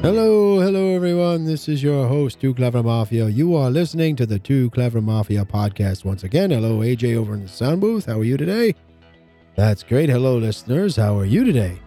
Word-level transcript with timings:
Hello, 0.00 0.60
hello 0.60 0.94
everyone. 0.94 1.44
This 1.44 1.68
is 1.68 1.82
your 1.82 2.06
host, 2.06 2.40
Too 2.40 2.54
Clever 2.54 2.84
Mafia. 2.84 3.28
You 3.28 3.56
are 3.56 3.68
listening 3.68 4.14
to 4.16 4.26
the 4.26 4.38
Too 4.38 4.70
Clever 4.70 5.00
Mafia 5.00 5.44
podcast 5.44 6.04
once 6.04 6.22
again. 6.22 6.52
Hello, 6.52 6.78
AJ 6.78 7.16
over 7.16 7.34
in 7.34 7.42
the 7.42 7.48
sound 7.48 7.80
booth. 7.80 8.06
How 8.06 8.20
are 8.20 8.24
you 8.24 8.36
today? 8.36 8.76
That's 9.56 9.82
great. 9.82 10.08
Hello, 10.08 10.38
listeners. 10.38 10.94
How 10.94 11.18
are 11.18 11.24
you 11.24 11.44
today? 11.44 11.80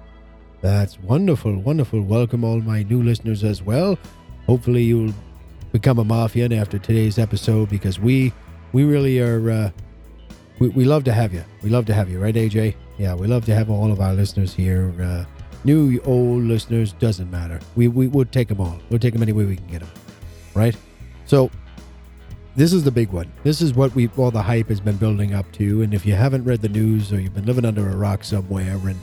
That's 0.60 1.00
wonderful, 1.00 1.58
wonderful. 1.60 2.02
Welcome 2.02 2.44
all 2.44 2.60
my 2.60 2.84
new 2.84 3.02
listeners 3.02 3.46
as 3.46 3.64
well. 3.64 3.98
Hopefully 4.46 4.84
you'll 4.84 5.14
become 5.72 5.98
a 5.98 6.04
Mafian 6.04 6.56
after 6.56 6.78
today's 6.78 7.18
episode 7.18 7.70
because 7.70 7.98
we 7.98 8.34
we 8.74 8.84
really 8.84 9.20
are 9.22 9.50
uh, 9.50 9.72
we, 10.60 10.68
we 10.68 10.84
love 10.84 11.06
to 11.06 11.14
have 11.14 11.34
you. 11.34 11.46
We 11.64 11.70
love 11.70 11.86
to 11.86 11.94
have 11.94 12.10
you, 12.10 12.20
right, 12.20 12.36
AJ? 12.36 12.76
Yeah, 12.98 13.16
we 13.16 13.28
love 13.28 13.46
to 13.46 13.56
have 13.56 13.70
all 13.70 13.90
of 13.90 14.02
our 14.02 14.14
listeners 14.14 14.54
here. 14.54 14.94
Uh, 15.02 15.24
new, 15.64 16.00
old 16.06 16.44
listeners, 16.44 16.94
doesn't 16.94 17.30
matter. 17.30 17.60
We, 17.76 17.88
we, 17.88 18.08
we'll 18.08 18.26
take 18.26 18.48
them 18.48 18.62
all. 18.62 18.80
We'll 18.90 19.00
take 19.00 19.14
them 19.14 19.24
any 19.24 19.32
way 19.32 19.46
we 19.46 19.56
can 19.56 19.68
get 19.68 19.80
them, 19.82 19.90
right? 20.54 20.76
So, 21.26 21.50
this 22.56 22.74
is 22.74 22.84
the 22.84 22.92
big 22.92 23.12
one. 23.12 23.32
This 23.44 23.62
is 23.62 23.74
what 23.74 23.96
we 23.96 24.10
all 24.18 24.32
the 24.32 24.42
hype 24.42 24.68
has 24.68 24.82
been 24.82 24.98
building 24.98 25.34
up 25.34 25.50
to. 25.54 25.84
And 25.84 25.94
if 25.94 26.06
you 26.06 26.16
haven't 26.16 26.44
read 26.44 26.62
the 26.62 26.70
news 26.70 27.14
or 27.14 27.20
you've 27.20 27.34
been 27.34 27.46
living 27.46 27.64
under 27.64 27.88
a 27.88 27.96
rock 27.96 28.26
somewhere, 28.26 28.76
and 28.76 29.00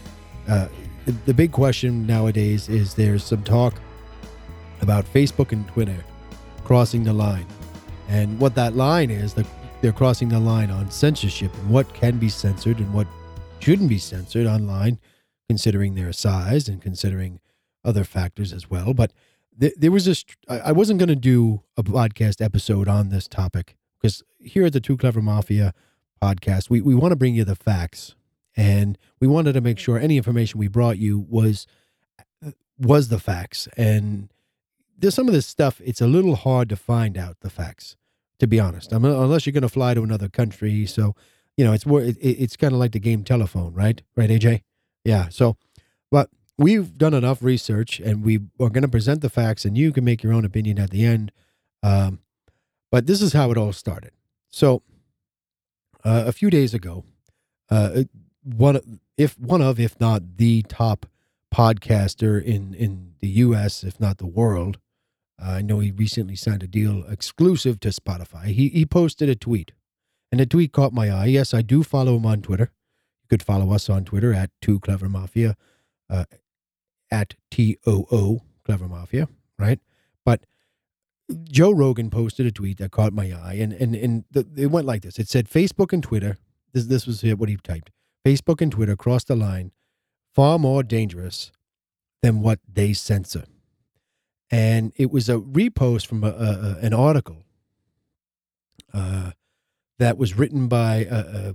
uh, 0.46 0.68
the, 1.06 1.12
the 1.24 1.34
big 1.34 1.52
question 1.52 2.06
nowadays 2.06 2.68
is 2.68 2.92
there's 2.94 3.24
some 3.24 3.42
talk 3.42 3.80
about 4.82 5.06
Facebook 5.06 5.52
and 5.52 5.66
Twitter 5.68 6.04
crossing 6.64 7.04
the 7.04 7.12
line. 7.12 7.46
And 8.08 8.38
what 8.38 8.54
that 8.56 8.76
line 8.76 9.10
is, 9.10 9.32
the, 9.32 9.46
they're 9.80 9.92
crossing 9.92 10.28
the 10.28 10.38
line 10.38 10.70
on 10.70 10.90
censorship 10.90 11.54
and 11.54 11.70
what 11.70 11.92
can 11.94 12.18
be 12.18 12.28
censored 12.28 12.78
and 12.78 12.92
what 12.92 13.06
shouldn't 13.60 13.88
be 13.88 13.98
censored 13.98 14.46
online, 14.46 14.98
considering 15.48 15.94
their 15.94 16.12
size 16.12 16.68
and 16.68 16.82
considering 16.82 17.40
other 17.84 18.04
factors 18.04 18.52
as 18.52 18.68
well. 18.70 18.92
But 18.94 19.12
th- 19.58 19.74
there 19.76 19.90
was 19.90 20.04
this, 20.04 20.24
I 20.48 20.72
wasn't 20.72 20.98
going 20.98 21.08
to 21.08 21.16
do 21.16 21.62
a 21.76 21.82
podcast 21.82 22.44
episode 22.44 22.88
on 22.88 23.08
this 23.08 23.26
topic 23.26 23.76
because 24.00 24.22
here 24.38 24.66
at 24.66 24.72
the 24.72 24.80
Too 24.80 24.96
Clever 24.96 25.22
Mafia 25.22 25.72
podcast, 26.22 26.68
we, 26.68 26.80
we 26.80 26.94
want 26.94 27.12
to 27.12 27.16
bring 27.16 27.34
you 27.34 27.44
the 27.44 27.56
facts 27.56 28.14
and 28.58 28.98
we 29.20 29.28
wanted 29.28 29.52
to 29.52 29.60
make 29.60 29.78
sure 29.78 29.98
any 29.98 30.16
information 30.16 30.58
we 30.58 30.68
brought 30.68 30.98
you 30.98 31.18
was 31.18 31.66
was 32.78 33.08
the 33.08 33.18
facts 33.18 33.68
and 33.76 34.32
there's 34.96 35.14
some 35.14 35.26
of 35.28 35.34
this 35.34 35.46
stuff 35.46 35.80
it's 35.84 36.00
a 36.00 36.06
little 36.06 36.36
hard 36.36 36.68
to 36.68 36.76
find 36.76 37.18
out 37.18 37.40
the 37.40 37.50
facts 37.50 37.96
to 38.38 38.46
be 38.46 38.60
honest 38.60 38.92
I 38.92 38.98
mean, 38.98 39.12
unless 39.12 39.46
you're 39.46 39.52
going 39.52 39.62
to 39.62 39.68
fly 39.68 39.94
to 39.94 40.02
another 40.02 40.28
country 40.28 40.86
so 40.86 41.14
you 41.56 41.64
know 41.64 41.72
it's 41.72 41.86
more 41.86 42.00
it, 42.00 42.16
it's 42.20 42.56
kind 42.56 42.72
of 42.72 42.78
like 42.78 42.92
the 42.92 43.00
game 43.00 43.24
telephone 43.24 43.74
right 43.74 44.00
right 44.16 44.30
aj 44.30 44.62
yeah 45.08 45.28
so 45.28 45.56
but 46.10 46.30
we've 46.56 46.96
done 46.98 47.14
enough 47.14 47.42
research 47.42 48.00
and 48.00 48.24
we 48.24 48.36
are 48.60 48.70
going 48.70 48.82
to 48.82 48.88
present 48.88 49.20
the 49.20 49.30
facts 49.30 49.64
and 49.64 49.76
you 49.76 49.92
can 49.92 50.04
make 50.04 50.22
your 50.22 50.32
own 50.32 50.44
opinion 50.44 50.78
at 50.78 50.90
the 50.90 51.04
end 51.04 51.32
um, 51.82 52.20
but 52.90 53.06
this 53.06 53.20
is 53.22 53.32
how 53.32 53.50
it 53.50 53.58
all 53.58 53.72
started. 53.72 54.12
So 54.48 54.82
uh, 56.04 56.24
a 56.26 56.32
few 56.32 56.50
days 56.50 56.74
ago 56.74 57.04
uh, 57.70 58.04
one 58.42 59.00
if 59.16 59.38
one 59.38 59.60
of 59.60 59.78
if 59.78 60.00
not 60.00 60.36
the 60.38 60.62
top 60.68 61.06
podcaster 61.54 62.42
in 62.42 62.74
in 62.74 63.14
the 63.20 63.28
US 63.28 63.84
if 63.84 64.00
not 64.00 64.18
the 64.18 64.26
world 64.26 64.78
uh, 65.40 65.52
I 65.52 65.62
know 65.62 65.80
he 65.80 65.90
recently 65.90 66.36
signed 66.36 66.62
a 66.62 66.66
deal 66.66 67.04
exclusive 67.08 67.78
to 67.80 67.88
Spotify. 67.88 68.46
He 68.46 68.68
he 68.68 68.86
posted 68.86 69.28
a 69.28 69.34
tweet 69.34 69.72
and 70.30 70.40
the 70.40 70.46
tweet 70.46 70.72
caught 70.72 70.92
my 70.92 71.10
eye. 71.10 71.26
Yes 71.26 71.52
I 71.52 71.62
do 71.62 71.82
follow 71.82 72.16
him 72.16 72.26
on 72.26 72.42
Twitter 72.42 72.70
you 73.30 73.36
could 73.36 73.42
follow 73.42 73.72
us 73.72 73.88
on 73.90 74.04
Twitter 74.04 74.32
at 74.32 74.50
Too 74.60 74.80
Clever 74.80 75.08
Mafia 75.08 75.56
uh, 76.08 76.24
at 77.10 77.34
T 77.50 77.78
O 77.86 78.06
O 78.10 78.42
Clever 78.64 78.88
Mafia 78.88 79.28
right 79.58 79.80
but 80.24 80.44
Joe 81.44 81.72
Rogan 81.72 82.10
posted 82.10 82.46
a 82.46 82.50
tweet 82.50 82.78
that 82.78 82.90
caught 82.90 83.12
my 83.12 83.32
eye, 83.32 83.54
and 83.54 83.72
and 83.72 83.94
and 83.94 84.24
the, 84.30 84.46
it 84.56 84.66
went 84.70 84.86
like 84.86 85.02
this. 85.02 85.18
It 85.18 85.28
said 85.28 85.48
Facebook 85.48 85.92
and 85.92 86.02
Twitter. 86.02 86.38
This 86.72 86.86
this 86.86 87.06
was 87.06 87.22
what 87.22 87.48
he 87.48 87.56
typed. 87.56 87.90
Facebook 88.26 88.60
and 88.60 88.72
Twitter 88.72 88.96
crossed 88.96 89.28
the 89.28 89.36
line, 89.36 89.72
far 90.34 90.58
more 90.58 90.82
dangerous 90.82 91.52
than 92.22 92.40
what 92.40 92.60
they 92.70 92.92
censor. 92.92 93.44
And 94.50 94.92
it 94.96 95.10
was 95.10 95.28
a 95.28 95.36
repost 95.36 96.06
from 96.06 96.24
a, 96.24 96.28
a, 96.28 96.78
an 96.80 96.94
article 96.94 97.44
uh, 98.94 99.32
that 99.98 100.16
was 100.16 100.36
written 100.36 100.68
by 100.68 101.06
a, 101.10 101.54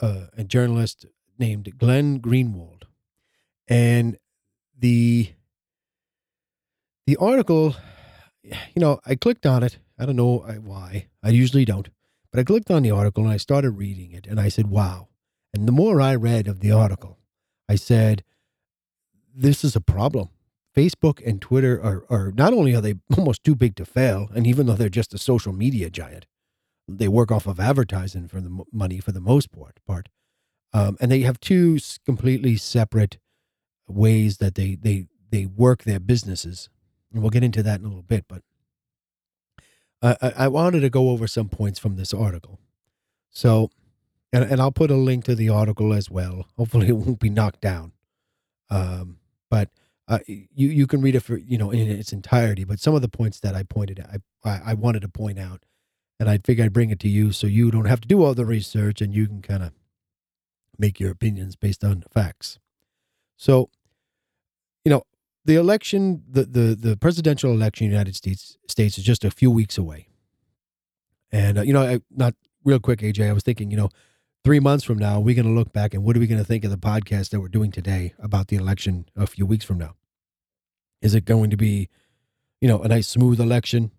a, 0.00 0.44
journalist 0.44 1.06
named 1.38 1.78
Glenn 1.78 2.20
Greenwald, 2.20 2.82
and 3.68 4.16
the 4.78 5.30
the 7.06 7.16
article 7.16 7.74
you 8.42 8.80
know, 8.80 9.00
I 9.06 9.14
clicked 9.14 9.46
on 9.46 9.62
it. 9.62 9.78
I 9.98 10.06
don't 10.06 10.16
know 10.16 10.40
uh, 10.40 10.54
why. 10.54 11.06
I 11.22 11.30
usually 11.30 11.64
don't. 11.64 11.88
But 12.30 12.40
I 12.40 12.44
clicked 12.44 12.70
on 12.70 12.82
the 12.82 12.90
article 12.90 13.24
and 13.24 13.32
I 13.32 13.38
started 13.38 13.72
reading 13.72 14.12
it 14.12 14.26
and 14.26 14.40
I 14.40 14.48
said, 14.48 14.68
wow. 14.68 15.08
And 15.52 15.66
the 15.66 15.72
more 15.72 16.00
I 16.00 16.14
read 16.14 16.46
of 16.46 16.60
the 16.60 16.72
article, 16.72 17.18
I 17.68 17.74
said, 17.74 18.22
this 19.34 19.64
is 19.64 19.74
a 19.74 19.80
problem. 19.80 20.30
Facebook 20.76 21.24
and 21.26 21.42
Twitter 21.42 21.82
are, 21.82 22.04
are 22.08 22.32
not 22.32 22.52
only 22.52 22.74
are 22.74 22.80
they 22.80 22.94
almost 23.18 23.42
too 23.42 23.56
big 23.56 23.74
to 23.76 23.84
fail, 23.84 24.28
and 24.34 24.46
even 24.46 24.66
though 24.66 24.74
they're 24.74 24.88
just 24.88 25.14
a 25.14 25.18
social 25.18 25.52
media 25.52 25.90
giant, 25.90 26.26
they 26.98 27.08
work 27.08 27.30
off 27.30 27.46
of 27.46 27.60
advertising 27.60 28.28
for 28.28 28.40
the 28.40 28.64
money 28.72 28.98
for 29.00 29.12
the 29.12 29.20
most 29.20 29.52
part. 29.52 29.78
part. 29.86 30.08
Um, 30.72 30.96
and 31.00 31.10
they 31.10 31.20
have 31.20 31.40
two 31.40 31.78
completely 32.04 32.56
separate 32.56 33.18
ways 33.88 34.38
that 34.38 34.54
they, 34.54 34.76
they, 34.76 35.06
they 35.30 35.46
work 35.46 35.82
their 35.82 36.00
businesses 36.00 36.68
and 37.12 37.22
we'll 37.22 37.30
get 37.30 37.42
into 37.42 37.62
that 37.62 37.80
in 37.80 37.86
a 37.86 37.88
little 37.88 38.02
bit. 38.02 38.26
But 38.28 38.42
I, 40.02 40.32
I 40.36 40.48
wanted 40.48 40.80
to 40.80 40.90
go 40.90 41.10
over 41.10 41.26
some 41.26 41.48
points 41.48 41.78
from 41.78 41.96
this 41.96 42.14
article. 42.14 42.58
So, 43.30 43.70
and, 44.32 44.44
and 44.44 44.60
I'll 44.60 44.72
put 44.72 44.90
a 44.90 44.96
link 44.96 45.24
to 45.24 45.34
the 45.34 45.48
article 45.48 45.92
as 45.92 46.10
well. 46.10 46.46
Hopefully, 46.56 46.88
it 46.88 46.96
won't 46.96 47.20
be 47.20 47.30
knocked 47.30 47.60
down. 47.60 47.92
Um, 48.70 49.18
but 49.50 49.70
uh, 50.08 50.20
you 50.26 50.68
you 50.68 50.86
can 50.86 51.00
read 51.00 51.14
it 51.14 51.20
for 51.20 51.36
you 51.36 51.58
know 51.58 51.70
in 51.70 51.88
its 51.88 52.12
entirety. 52.12 52.64
But 52.64 52.80
some 52.80 52.94
of 52.94 53.02
the 53.02 53.08
points 53.08 53.40
that 53.40 53.54
I 53.54 53.62
pointed 53.64 54.04
I, 54.44 54.60
I 54.66 54.74
wanted 54.74 55.02
to 55.02 55.08
point 55.08 55.38
out, 55.38 55.64
and 56.20 56.28
I 56.28 56.38
figure 56.38 56.62
I'd 56.62 56.74
bring 56.74 56.90
it 56.90 57.00
to 57.00 57.08
you 57.08 57.32
so 57.32 57.46
you 57.46 57.70
don't 57.70 57.86
have 57.86 58.02
to 58.02 58.06
do 58.06 58.22
all 58.22 58.34
the 58.34 58.44
research 58.44 59.00
and 59.00 59.14
you 59.14 59.26
can 59.26 59.40
kind 59.40 59.62
of 59.62 59.72
make 60.78 61.00
your 61.00 61.10
opinions 61.10 61.56
based 61.56 61.82
on 61.82 62.04
facts. 62.12 62.58
So, 63.38 63.70
you 64.84 64.90
know, 64.90 65.04
the 65.46 65.56
election, 65.56 66.22
the, 66.28 66.44
the, 66.44 66.76
the 66.78 66.96
presidential 66.98 67.50
election 67.50 67.86
in 67.86 67.90
the 67.90 67.94
United 67.94 68.16
States, 68.16 68.58
States 68.68 68.98
is 68.98 69.04
just 69.04 69.24
a 69.24 69.30
few 69.30 69.50
weeks 69.50 69.78
away. 69.78 70.08
And, 71.32 71.58
uh, 71.58 71.62
you 71.62 71.72
know, 71.72 71.82
I, 71.82 72.00
not 72.14 72.34
real 72.64 72.80
quick, 72.80 73.00
AJ, 73.00 73.26
I 73.26 73.32
was 73.32 73.42
thinking, 73.42 73.70
you 73.70 73.78
know, 73.78 73.88
three 74.44 74.60
months 74.60 74.84
from 74.84 74.98
now, 74.98 75.20
we're 75.20 75.34
going 75.34 75.46
to 75.46 75.58
look 75.58 75.72
back 75.72 75.94
and 75.94 76.04
what 76.04 76.18
are 76.18 76.20
we 76.20 76.26
going 76.26 76.40
to 76.40 76.44
think 76.44 76.64
of 76.64 76.70
the 76.70 76.76
podcast 76.76 77.30
that 77.30 77.40
we're 77.40 77.48
doing 77.48 77.70
today 77.70 78.12
about 78.18 78.48
the 78.48 78.56
election 78.56 79.06
a 79.16 79.26
few 79.26 79.46
weeks 79.46 79.64
from 79.64 79.78
now? 79.78 79.94
Is 81.00 81.14
it 81.14 81.24
going 81.24 81.48
to 81.48 81.56
be, 81.56 81.88
you 82.60 82.68
know, 82.68 82.82
a 82.82 82.88
nice 82.88 83.08
smooth 83.08 83.40
election 83.40 83.90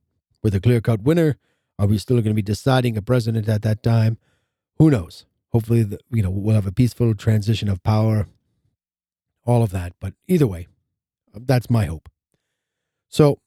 with 0.43 0.53
a 0.53 0.59
clear 0.59 0.81
cut 0.81 1.01
winner? 1.01 1.39
Are 1.81 1.87
we 1.87 1.97
still 1.97 2.17
going 2.17 2.25
to 2.25 2.35
be 2.35 2.43
deciding 2.43 2.95
a 2.95 3.01
president 3.01 3.49
at 3.49 3.63
that 3.63 3.81
time? 3.81 4.19
Who 4.77 4.91
knows? 4.91 5.25
Hopefully, 5.51 5.81
the, 5.81 5.97
you 6.11 6.21
know, 6.21 6.29
we'll 6.29 6.53
have 6.53 6.67
a 6.67 6.71
peaceful 6.71 7.15
transition 7.15 7.67
of 7.67 7.81
power, 7.81 8.27
all 9.47 9.63
of 9.63 9.71
that. 9.71 9.93
But 9.99 10.13
either 10.27 10.45
way, 10.45 10.67
that's 11.33 11.71
my 11.71 11.85
hope. 11.85 12.07
So 13.09 13.39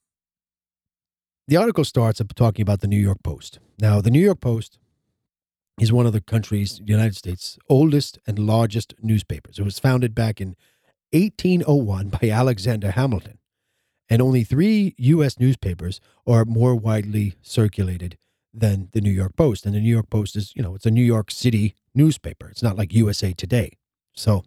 the 1.47 1.57
article 1.57 1.85
starts 1.85 2.21
talking 2.35 2.65
about 2.65 2.81
the 2.81 2.89
New 2.89 2.99
York 2.99 3.23
Post. 3.23 3.61
Now, 3.79 4.01
the 4.01 4.11
New 4.11 4.21
York 4.21 4.41
Post 4.41 4.81
is 5.79 5.93
one 5.93 6.05
of 6.05 6.13
the 6.13 6.21
country's, 6.21 6.79
the 6.79 6.91
United 6.91 7.15
States, 7.15 7.57
oldest 7.69 8.19
and 8.27 8.41
largest 8.41 8.95
newspapers. 9.01 9.61
It 9.61 9.65
was 9.65 9.79
founded 9.79 10.13
back 10.13 10.41
in 10.41 10.57
1801 11.13 12.09
by 12.09 12.31
Alexander 12.33 12.91
Hamilton. 12.91 13.39
And 14.11 14.21
only 14.21 14.43
three 14.43 14.97
U.S. 14.99 15.39
newspapers 15.39 16.01
are 16.27 16.45
more 16.45 16.75
widely 16.75 17.37
circulated 17.41 18.19
than 18.55 18.89
the 18.93 19.01
New 19.01 19.11
York 19.11 19.37
Post. 19.37 19.67
And 19.67 19.75
the 19.75 19.81
New 19.81 19.93
York 19.93 20.09
Post 20.11 20.37
is, 20.37 20.53
you 20.55 20.63
know, 20.63 20.75
it's 20.75 20.87
a 20.87 20.91
New 20.91 21.03
York 21.03 21.31
City 21.31 21.75
newspaper. 21.95 22.49
It's 22.49 22.63
not 22.63 22.77
like 22.77 22.95
USA 22.95 23.33
Today. 23.33 23.73
So 24.15 24.45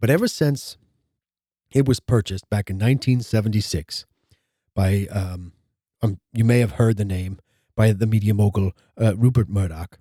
but 0.00 0.10
ever 0.10 0.28
since 0.28 0.76
it 1.72 1.86
was 1.86 2.00
purchased 2.00 2.48
back 2.48 2.70
in 2.70 2.76
1976 2.76 4.06
by, 4.74 5.06
um, 5.10 5.52
um, 6.02 6.20
you 6.32 6.44
may 6.44 6.60
have 6.60 6.72
heard 6.72 6.96
the 6.96 7.04
name, 7.04 7.38
by 7.74 7.92
the 7.92 8.06
media 8.06 8.34
mogul 8.34 8.72
uh, 9.00 9.16
Rupert 9.16 9.48
Murdoch, 9.48 9.98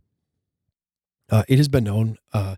uh, 1.29 1.43
it 1.47 1.57
has 1.57 1.67
been 1.67 1.83
known 1.83 2.17
uh, 2.33 2.55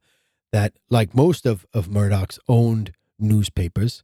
that, 0.52 0.74
like 0.90 1.16
most 1.16 1.46
of, 1.46 1.66
of 1.74 1.90
Murdoch's 1.90 2.40
owned 2.48 2.94
newspapers, 3.18 4.04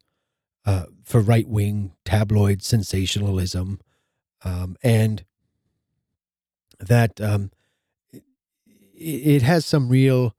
uh, 0.66 0.86
for 1.04 1.22
right 1.22 1.48
wing 1.48 1.94
tabloid 2.04 2.64
sensationalism, 2.64 3.80
um, 4.44 4.76
and 4.84 5.24
that 6.80 7.20
um, 7.22 7.52
it, 8.12 8.24
it 8.98 9.42
has 9.42 9.66
some 9.66 9.90
real 9.90 10.36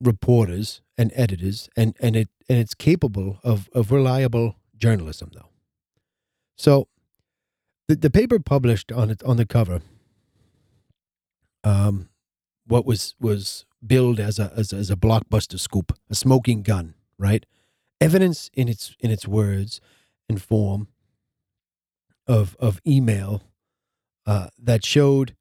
reporters 0.00 0.80
and 0.96 1.12
editors, 1.14 1.68
and 1.76 1.96
and 2.00 2.16
it 2.16 2.28
and 2.48 2.58
it's 2.58 2.74
capable 2.74 3.38
of 3.42 3.68
of 3.72 3.90
reliable 3.90 4.56
journalism, 4.76 5.30
though. 5.34 5.48
So, 6.56 6.88
the 7.88 7.96
the 7.96 8.10
paper 8.10 8.38
published 8.38 8.92
on 8.92 9.10
it 9.10 9.22
on 9.22 9.36
the 9.36 9.46
cover, 9.46 9.80
um, 11.64 12.08
what 12.66 12.84
was 12.84 13.14
was 13.20 13.64
billed 13.84 14.20
as 14.20 14.38
a 14.38 14.52
as, 14.56 14.72
as 14.72 14.90
a 14.90 14.96
blockbuster 14.96 15.58
scoop, 15.58 15.96
a 16.10 16.14
smoking 16.14 16.62
gun, 16.62 16.94
right? 17.18 17.44
Evidence 18.00 18.50
in 18.54 18.68
its 18.68 18.94
in 19.00 19.10
its 19.10 19.26
words 19.26 19.80
and 20.28 20.40
form 20.42 20.88
of 22.28 22.56
of 22.60 22.80
email 22.86 23.42
uh, 24.26 24.48
that 24.58 24.84
showed 24.84 25.34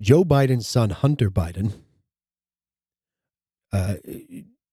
Joe 0.00 0.24
Biden's 0.24 0.66
son 0.66 0.90
Hunter 0.90 1.30
Biden 1.30 1.72
uh, 3.72 3.94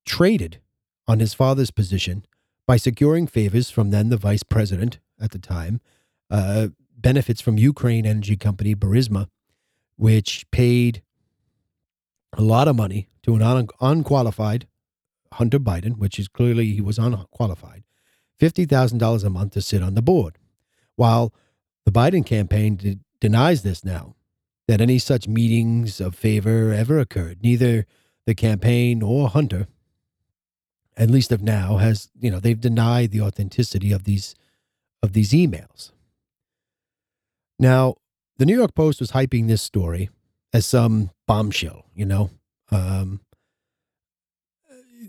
traded 0.05 0.61
on 1.07 1.19
his 1.19 1.33
father's 1.33 1.71
position 1.71 2.25
by 2.67 2.77
securing 2.77 3.27
favors 3.27 3.69
from 3.69 3.91
then 3.91 4.09
the 4.09 4.17
vice 4.17 4.43
president 4.43 4.99
at 5.19 5.31
the 5.31 5.39
time, 5.39 5.81
uh, 6.29 6.67
benefits 6.97 7.41
from 7.41 7.57
Ukraine 7.57 8.05
energy 8.05 8.35
company 8.37 8.75
Burisma, 8.75 9.27
which 9.97 10.49
paid 10.51 11.01
a 12.33 12.41
lot 12.41 12.67
of 12.67 12.75
money 12.75 13.09
to 13.23 13.35
an 13.35 13.41
un- 13.41 13.67
unqualified 13.81 14.67
Hunter 15.33 15.59
Biden, 15.59 15.97
which 15.97 16.17
is 16.19 16.27
clearly 16.27 16.71
he 16.71 16.81
was 16.81 16.97
unqualified, 16.97 17.83
$50,000 18.39 19.23
a 19.23 19.29
month 19.29 19.53
to 19.53 19.61
sit 19.61 19.81
on 19.83 19.95
the 19.95 20.01
board. 20.01 20.37
While 20.95 21.33
the 21.85 21.91
Biden 21.91 22.25
campaign 22.25 22.75
de- 22.75 22.99
denies 23.19 23.63
this 23.63 23.83
now, 23.83 24.15
that 24.67 24.81
any 24.81 24.97
such 24.99 25.27
meetings 25.27 26.01
of 26.01 26.15
favor 26.15 26.73
ever 26.73 26.99
occurred. 26.99 27.43
Neither 27.43 27.85
the 28.25 28.35
campaign 28.35 29.03
or 29.03 29.29
Hunter, 29.29 29.67
at 30.97 31.11
least 31.11 31.31
of 31.31 31.41
now, 31.41 31.77
has 31.77 32.09
you 32.19 32.31
know 32.31 32.39
they've 32.39 32.59
denied 32.59 33.11
the 33.11 33.21
authenticity 33.21 33.91
of 33.91 34.03
these 34.05 34.35
of 35.03 35.13
these 35.13 35.31
emails. 35.31 35.91
Now, 37.59 37.95
the 38.37 38.45
New 38.45 38.55
York 38.55 38.75
Post 38.75 38.99
was 38.99 39.11
hyping 39.11 39.47
this 39.47 39.61
story 39.61 40.09
as 40.51 40.65
some 40.65 41.11
bombshell, 41.27 41.85
you 41.93 42.05
know, 42.05 42.31
um, 42.71 43.21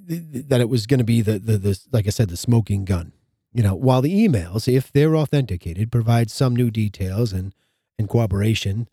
th- 0.08 0.22
th- 0.32 0.44
that 0.48 0.60
it 0.60 0.68
was 0.68 0.86
going 0.86 0.98
to 0.98 1.04
be 1.04 1.22
the, 1.22 1.38
the 1.38 1.56
the 1.56 1.80
like 1.92 2.06
I 2.06 2.10
said, 2.10 2.28
the 2.28 2.36
smoking 2.36 2.84
gun. 2.84 3.12
You 3.56 3.62
know, 3.62 3.74
while 3.74 4.02
the 4.02 4.12
emails, 4.12 4.68
if 4.68 4.92
they're 4.92 5.16
authenticated, 5.16 5.90
provide 5.90 6.30
some 6.30 6.54
new 6.54 6.70
details 6.70 7.32
and 7.32 7.54
and 7.98 8.06
cooperation, 8.06 8.86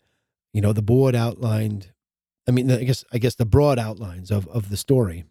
you 0.54 0.62
know, 0.62 0.72
the 0.72 0.80
board 0.80 1.14
outlined. 1.14 1.92
I 2.48 2.50
mean, 2.50 2.70
I 2.70 2.84
guess 2.84 3.04
I 3.12 3.18
guess 3.18 3.34
the 3.34 3.44
broad 3.44 3.78
outlines 3.78 4.30
of 4.30 4.48
of 4.48 4.70
the 4.70 4.78
story 4.78 5.24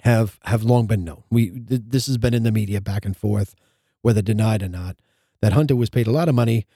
have 0.00 0.38
have 0.42 0.62
long 0.62 0.86
been 0.86 1.02
known. 1.02 1.24
We 1.30 1.48
th- 1.48 1.80
this 1.86 2.06
has 2.06 2.18
been 2.18 2.34
in 2.34 2.42
the 2.42 2.52
media 2.52 2.82
back 2.82 3.06
and 3.06 3.16
forth, 3.16 3.54
whether 4.02 4.20
denied 4.20 4.62
or 4.62 4.68
not, 4.68 4.96
that 5.40 5.54
Hunter 5.54 5.74
was 5.74 5.88
paid 5.88 6.06
a 6.06 6.12
lot 6.12 6.28
of 6.28 6.34
money 6.34 6.66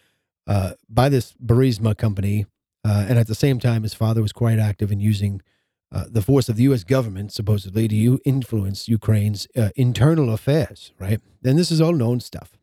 uh, 0.47 0.73
by 0.89 1.11
this 1.11 1.35
Burisma 1.35 1.95
company, 1.95 2.47
uh, 2.87 3.05
and 3.07 3.19
at 3.19 3.27
the 3.27 3.35
same 3.35 3.61
time, 3.61 3.83
his 3.83 3.93
father 3.93 4.23
was 4.23 4.33
quite 4.33 4.59
active 4.59 4.91
in 4.91 4.99
using 4.99 5.43
uh, 5.91 6.05
the 6.09 6.23
force 6.23 6.49
of 6.49 6.57
the 6.57 6.65
U.S. 6.65 6.85
government, 6.85 7.33
supposedly, 7.33 7.89
to 7.89 8.21
influence 8.25 8.89
Ukraine's 8.89 9.47
uh, 9.57 9.71
internal 9.75 10.33
affairs. 10.33 10.93
Right, 10.99 11.21
Then 11.43 11.57
this 11.57 11.71
is 11.71 11.81
all 11.81 11.95
known 11.95 12.21
stuff. 12.21 12.59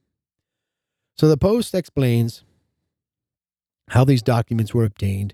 So 1.18 1.27
the 1.27 1.38
Post 1.38 1.74
explains 1.74 2.44
how 3.89 4.04
these 4.04 4.22
documents 4.22 4.74
were 4.74 4.83
obtained, 4.83 5.33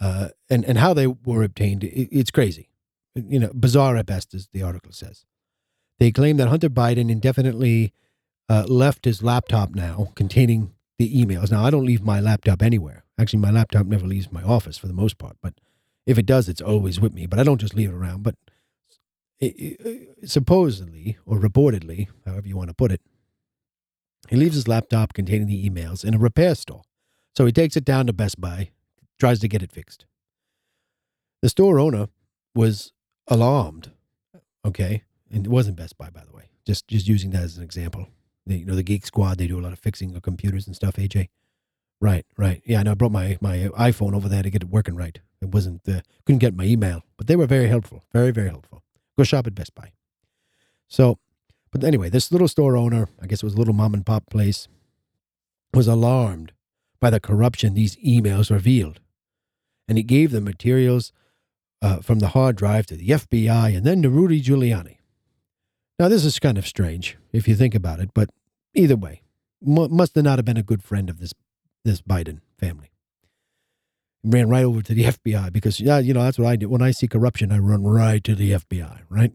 uh, 0.00 0.28
and 0.50 0.64
and 0.64 0.78
how 0.78 0.94
they 0.94 1.06
were 1.06 1.42
obtained. 1.42 1.84
It, 1.84 2.08
it's 2.12 2.30
crazy, 2.30 2.68
you 3.14 3.40
know, 3.40 3.50
bizarre 3.54 3.96
at 3.96 4.06
best, 4.06 4.34
as 4.34 4.48
the 4.52 4.62
article 4.62 4.92
says. 4.92 5.24
They 5.98 6.12
claim 6.12 6.36
that 6.36 6.48
Hunter 6.48 6.68
Biden 6.68 7.10
indefinitely 7.10 7.92
uh, 8.48 8.64
left 8.68 9.04
his 9.04 9.22
laptop 9.22 9.74
now 9.74 10.08
containing 10.14 10.74
the 10.98 11.24
emails. 11.24 11.50
Now 11.50 11.64
I 11.64 11.70
don't 11.70 11.86
leave 11.86 12.02
my 12.02 12.20
laptop 12.20 12.62
anywhere. 12.62 13.04
Actually, 13.18 13.40
my 13.40 13.50
laptop 13.50 13.86
never 13.86 14.06
leaves 14.06 14.30
my 14.30 14.42
office 14.42 14.76
for 14.76 14.86
the 14.86 14.92
most 14.92 15.18
part, 15.18 15.36
but 15.42 15.54
if 16.06 16.18
it 16.18 16.26
does, 16.26 16.48
it's 16.48 16.60
always 16.60 17.00
with 17.00 17.12
me. 17.12 17.26
But 17.26 17.38
I 17.38 17.42
don't 17.42 17.60
just 17.60 17.74
leave 17.74 17.90
it 17.90 17.94
around. 17.94 18.22
But 18.22 18.36
it, 19.40 19.46
it, 19.46 20.30
supposedly 20.30 21.18
or 21.26 21.38
reportedly, 21.38 22.08
however 22.24 22.48
you 22.48 22.56
want 22.56 22.68
to 22.68 22.74
put 22.74 22.92
it, 22.92 23.00
he 24.28 24.36
leaves 24.36 24.54
his 24.54 24.68
laptop 24.68 25.12
containing 25.12 25.46
the 25.46 25.68
emails 25.68 26.04
in 26.04 26.14
a 26.14 26.18
repair 26.18 26.54
store. 26.54 26.82
So 27.36 27.44
he 27.44 27.52
takes 27.52 27.76
it 27.76 27.84
down 27.84 28.06
to 28.06 28.12
Best 28.12 28.40
Buy, 28.40 28.70
tries 29.20 29.40
to 29.40 29.48
get 29.48 29.62
it 29.62 29.72
fixed. 29.72 30.06
The 31.42 31.48
store 31.48 31.78
owner 31.78 32.08
was 32.54 32.92
alarmed. 33.28 33.92
Okay, 34.64 35.04
and 35.30 35.46
it 35.46 35.50
wasn't 35.50 35.76
Best 35.76 35.96
Buy, 35.98 36.10
by 36.10 36.24
the 36.24 36.34
way. 36.34 36.50
Just 36.66 36.88
just 36.88 37.06
using 37.06 37.30
that 37.30 37.42
as 37.42 37.56
an 37.56 37.62
example. 37.62 38.08
You 38.46 38.64
know, 38.64 38.74
the 38.74 38.82
Geek 38.82 39.06
Squad 39.06 39.38
they 39.38 39.46
do 39.46 39.58
a 39.58 39.62
lot 39.62 39.72
of 39.72 39.78
fixing 39.78 40.14
of 40.14 40.22
computers 40.22 40.66
and 40.66 40.74
stuff. 40.74 40.96
AJ, 40.96 41.28
right, 42.00 42.24
right. 42.36 42.62
Yeah, 42.64 42.82
know. 42.82 42.92
I 42.92 42.94
brought 42.94 43.12
my 43.12 43.38
my 43.40 43.68
iPhone 43.78 44.14
over 44.14 44.28
there 44.28 44.42
to 44.42 44.50
get 44.50 44.62
it 44.62 44.68
working 44.68 44.96
right. 44.96 45.20
It 45.40 45.48
wasn't 45.48 45.88
uh, 45.88 46.00
couldn't 46.24 46.38
get 46.38 46.56
my 46.56 46.64
email, 46.64 47.02
but 47.16 47.26
they 47.26 47.36
were 47.36 47.46
very 47.46 47.68
helpful, 47.68 48.02
very 48.12 48.30
very 48.30 48.48
helpful. 48.48 48.82
Go 49.16 49.24
shop 49.24 49.46
at 49.46 49.54
Best 49.54 49.74
Buy. 49.74 49.92
So, 50.88 51.18
but 51.70 51.82
anyway, 51.84 52.08
this 52.10 52.30
little 52.30 52.48
store 52.48 52.76
owner, 52.76 53.08
I 53.20 53.26
guess 53.26 53.42
it 53.42 53.46
was 53.46 53.54
a 53.54 53.58
little 53.58 53.74
mom 53.74 53.94
and 53.94 54.04
pop 54.04 54.28
place, 54.30 54.68
was 55.74 55.88
alarmed 55.88 56.52
by 57.00 57.10
the 57.10 57.20
corruption 57.20 57.74
these 57.74 57.96
emails 57.96 58.50
revealed. 58.50 59.00
And 59.88 59.98
he 59.98 60.04
gave 60.04 60.30
the 60.30 60.40
materials 60.40 61.12
uh, 61.82 61.98
from 61.98 62.18
the 62.18 62.28
hard 62.28 62.56
drive 62.56 62.86
to 62.86 62.96
the 62.96 63.08
FBI 63.08 63.76
and 63.76 63.84
then 63.84 64.02
to 64.02 64.10
Rudy 64.10 64.42
Giuliani. 64.42 64.96
Now, 65.98 66.08
this 66.08 66.24
is 66.24 66.38
kind 66.38 66.58
of 66.58 66.66
strange 66.66 67.16
if 67.32 67.48
you 67.48 67.54
think 67.54 67.74
about 67.74 68.00
it, 68.00 68.10
but 68.12 68.28
either 68.74 68.96
way, 68.96 69.22
mu 69.62 69.88
must 69.88 70.14
have 70.14 70.24
not 70.24 70.38
have 70.38 70.44
been 70.44 70.56
a 70.56 70.62
good 70.62 70.82
friend 70.82 71.08
of 71.08 71.18
this, 71.18 71.32
this 71.84 72.02
Biden 72.02 72.40
family. 72.58 72.90
Ran 74.26 74.48
right 74.48 74.64
over 74.64 74.82
to 74.82 74.94
the 74.94 75.04
FBI 75.04 75.52
because, 75.52 75.80
yeah, 75.80 75.98
you 75.98 76.12
know, 76.12 76.22
that's 76.22 76.38
what 76.38 76.48
I 76.48 76.56
do. 76.56 76.68
When 76.68 76.82
I 76.82 76.90
see 76.90 77.06
corruption, 77.06 77.52
I 77.52 77.58
run 77.58 77.84
right 77.84 78.22
to 78.24 78.34
the 78.34 78.52
FBI, 78.52 79.02
right? 79.08 79.32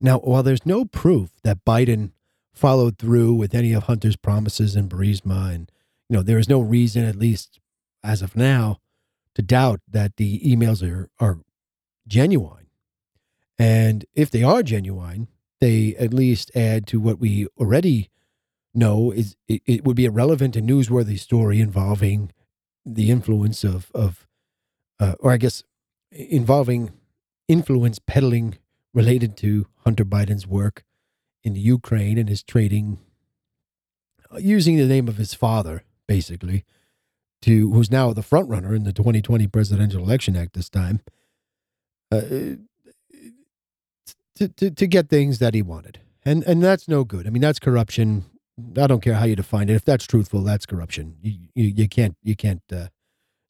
Now, 0.00 0.18
while 0.18 0.44
there's 0.44 0.64
no 0.64 0.84
proof 0.84 1.30
that 1.42 1.64
Biden 1.64 2.12
followed 2.54 2.98
through 2.98 3.34
with 3.34 3.54
any 3.54 3.72
of 3.72 3.84
Hunter's 3.84 4.16
promises 4.16 4.76
in 4.76 4.88
Burisma, 4.88 5.54
and 5.54 5.72
you 6.08 6.16
know 6.16 6.22
there 6.22 6.38
is 6.38 6.48
no 6.48 6.60
reason, 6.60 7.04
at 7.04 7.16
least 7.16 7.58
as 8.04 8.22
of 8.22 8.36
now, 8.36 8.78
to 9.34 9.42
doubt 9.42 9.80
that 9.88 10.16
the 10.16 10.40
emails 10.40 10.88
are 10.88 11.08
are 11.18 11.38
genuine. 12.06 12.66
And 13.58 14.04
if 14.14 14.30
they 14.30 14.44
are 14.44 14.62
genuine, 14.62 15.28
they 15.60 15.96
at 15.96 16.14
least 16.14 16.52
add 16.54 16.86
to 16.88 17.00
what 17.00 17.18
we 17.18 17.46
already 17.58 18.08
is 18.74 19.36
it, 19.46 19.62
it 19.66 19.84
would 19.84 19.96
be 19.96 20.06
a 20.06 20.10
relevant 20.10 20.56
and 20.56 20.68
newsworthy 20.68 21.18
story 21.18 21.60
involving 21.60 22.32
the 22.84 23.10
influence 23.10 23.64
of 23.64 23.90
of 23.94 24.26
uh, 25.00 25.14
or 25.20 25.32
I 25.32 25.36
guess 25.36 25.62
involving 26.10 26.92
influence 27.46 27.98
peddling 27.98 28.58
related 28.94 29.36
to 29.38 29.66
Hunter 29.84 30.04
Biden's 30.04 30.46
work 30.46 30.84
in 31.42 31.54
Ukraine 31.54 32.18
and 32.18 32.28
his 32.28 32.42
trading 32.42 32.98
uh, 34.30 34.38
using 34.38 34.76
the 34.76 34.86
name 34.86 35.08
of 35.08 35.16
his 35.16 35.34
father, 35.34 35.84
basically, 36.06 36.64
to 37.42 37.70
who's 37.72 37.90
now 37.90 38.12
the 38.12 38.22
front 38.22 38.48
runner 38.48 38.74
in 38.74 38.84
the 38.84 38.92
2020 38.92 39.46
presidential 39.46 40.02
election 40.02 40.36
Act 40.36 40.54
this 40.54 40.68
time, 40.68 41.00
uh, 42.10 42.20
to, 44.36 44.48
to 44.48 44.70
to 44.70 44.86
get 44.86 45.08
things 45.08 45.38
that 45.38 45.54
he 45.54 45.62
wanted, 45.62 46.00
and 46.24 46.42
and 46.44 46.62
that's 46.62 46.88
no 46.88 47.04
good. 47.04 47.26
I 47.26 47.30
mean, 47.30 47.42
that's 47.42 47.58
corruption. 47.58 48.24
I 48.76 48.86
don't 48.86 49.02
care 49.02 49.14
how 49.14 49.24
you 49.24 49.36
define 49.36 49.68
it. 49.68 49.74
If 49.74 49.84
that's 49.84 50.06
truthful, 50.06 50.42
that's 50.42 50.66
corruption. 50.66 51.16
You 51.22 51.48
you, 51.54 51.64
you 51.64 51.88
can't 51.88 52.16
you 52.22 52.34
can't 52.34 52.62
uh, 52.72 52.88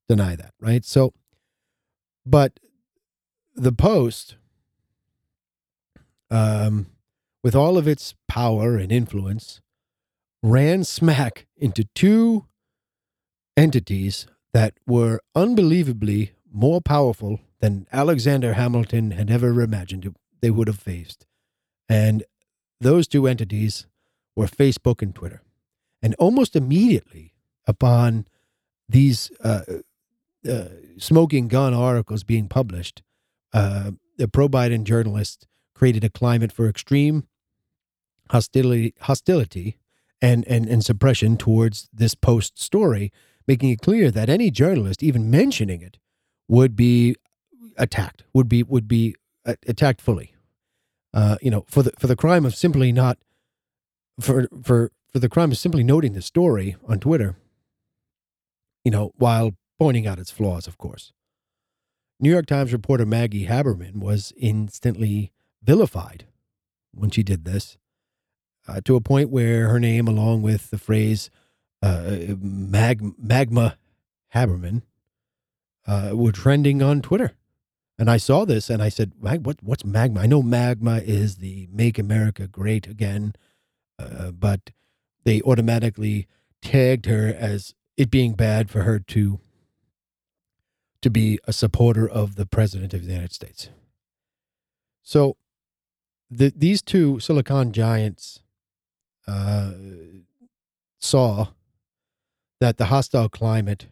deny 0.09 0.37
that, 0.37 0.53
right? 0.61 0.85
So, 0.85 1.13
but 2.27 2.61
the 3.55 3.73
Post, 3.73 4.37
um, 6.31 6.87
with 7.43 7.55
all 7.55 7.79
of 7.79 7.89
its 7.89 8.15
power 8.29 8.77
and 8.77 8.93
influence, 8.93 9.61
ran 10.43 10.85
smack 10.85 11.47
into 11.57 11.85
two 11.95 12.47
entities 13.57 14.27
that 14.53 14.75
were 14.87 15.21
unbelievably 15.35 16.33
more 16.53 16.81
powerful 16.81 17.41
than 17.61 17.87
Alexander 17.93 18.55
Hamilton 18.55 19.13
had 19.13 19.31
ever 19.31 19.61
imagined 19.61 20.15
they 20.41 20.51
would 20.51 20.69
have 20.69 20.79
faced. 20.79 21.27
And 21.89 22.25
those 22.81 23.09
two 23.09 23.27
entities 23.27 23.87
were 24.39 24.47
Facebook 24.47 25.03
and 25.03 25.13
Twitter. 25.15 25.43
And 26.01 26.15
almost 26.15 26.55
immediately 26.55 27.35
upon 27.67 28.27
these 28.89 29.33
uh, 29.43 29.63
uh, 30.49 30.65
smoking 30.97 31.49
gun 31.49 31.75
articles 31.75 32.23
being 32.23 32.47
published, 32.47 33.03
uh, 33.53 33.91
the 34.17 34.29
pro 34.29 34.49
Biden 34.49 34.85
journalists 34.85 35.45
created 35.75 36.05
a 36.05 36.09
climate 36.09 36.53
for 36.53 36.69
extreme 36.69 37.27
hostility, 38.31 38.95
hostility 39.01 39.77
and, 40.23 40.47
and, 40.47 40.69
and 40.69 40.85
suppression 40.85 41.37
towards 41.37 41.89
this 41.93 42.15
post 42.15 42.61
story, 42.63 43.13
making 43.49 43.71
it 43.71 43.81
clear 43.81 44.09
that 44.13 44.29
any 44.29 44.53
journalist, 44.53 45.03
even 45.03 45.29
mentioning 45.29 45.83
it, 45.83 45.99
would 46.47 46.77
be 46.77 47.17
attacked. 47.77 48.23
Would 48.33 48.49
be 48.49 48.63
would 48.63 48.87
be 48.87 49.17
attacked 49.45 50.01
fully. 50.01 50.35
Uh, 51.13 51.37
you 51.43 51.51
know, 51.51 51.65
for 51.69 51.83
the 51.83 51.93
for 51.99 52.07
the 52.07 52.17
crime 52.17 52.45
of 52.45 52.55
simply 52.55 52.93
not 52.93 53.19
for 54.21 54.49
for 54.63 54.91
for 55.13 55.19
the 55.19 55.29
crime 55.29 55.51
of 55.51 55.59
simply 55.59 55.83
noting 55.83 56.13
the 56.13 56.23
story 56.23 56.77
on 56.87 56.99
Twitter. 57.01 57.37
You 58.85 58.91
know, 58.91 59.13
while 59.17 59.53
pointing 59.79 60.07
out 60.07 60.19
its 60.19 60.31
flaws, 60.31 60.67
of 60.67 60.79
course. 60.79 61.13
New 62.21 62.31
York 62.31 62.47
Times 62.47 62.73
reporter 62.73 63.07
Maggie 63.07 63.47
Haberman 63.47 63.97
was 63.97 64.33
instantly 64.37 65.31
vilified 65.63 66.27
when 66.93 67.11
she 67.11 67.23
did 67.23 67.45
this, 67.45 67.79
uh, 68.67 68.81
to 68.85 68.97
a 68.97 69.01
point 69.01 69.31
where 69.31 69.69
her 69.69 69.79
name, 69.79 70.09
along 70.09 70.43
with 70.43 70.71
the 70.71 70.79
phrase 70.79 71.31
uh, 71.81 72.17
mag- 72.41 73.13
magma 73.19 73.77
Haberman, 74.35 74.83
uh, 75.87 76.11
were 76.13 76.33
trending 76.33 76.83
on 76.83 77.03
Twitter. 77.03 77.37
And 77.99 78.11
I 78.11 78.17
saw 78.17 78.45
this 78.45 78.69
and 78.69 78.83
I 78.83 78.89
said, 78.89 79.13
what, 79.21 79.63
what's 79.63 79.85
magma? 79.85 80.21
I 80.21 80.27
know 80.27 80.43
magma 80.43 80.99
is 81.05 81.37
the 81.37 81.69
make 81.73 81.99
America 81.99 82.47
great 82.49 82.87
again, 82.87 83.35
uh, 83.99 84.31
but 84.31 84.71
they 85.25 85.41
automatically 85.43 86.27
tagged 86.63 87.07
her 87.07 87.35
as 87.37 87.75
it 87.97 88.11
being 88.11 88.35
bad 88.35 88.71
for 88.71 88.83
her 88.83 88.99
to 88.99 89.41
to 91.01 91.11
be 91.11 91.39
a 91.45 91.53
supporter 91.53 92.09
of 92.09 92.35
the 92.35 92.47
president 92.47 92.93
of 92.93 93.05
the 93.05 93.13
United 93.13 93.33
States. 93.33 93.71
So 95.03 95.37
the, 96.29 96.53
these 96.55 96.83
two 96.83 97.21
Silicon 97.21 97.73
giants 97.73 98.41
uh, 99.27 99.73
saw 100.99 101.49
that 102.61 102.77
the 102.79 102.87
hostile 102.87 103.29
climate 103.29 103.87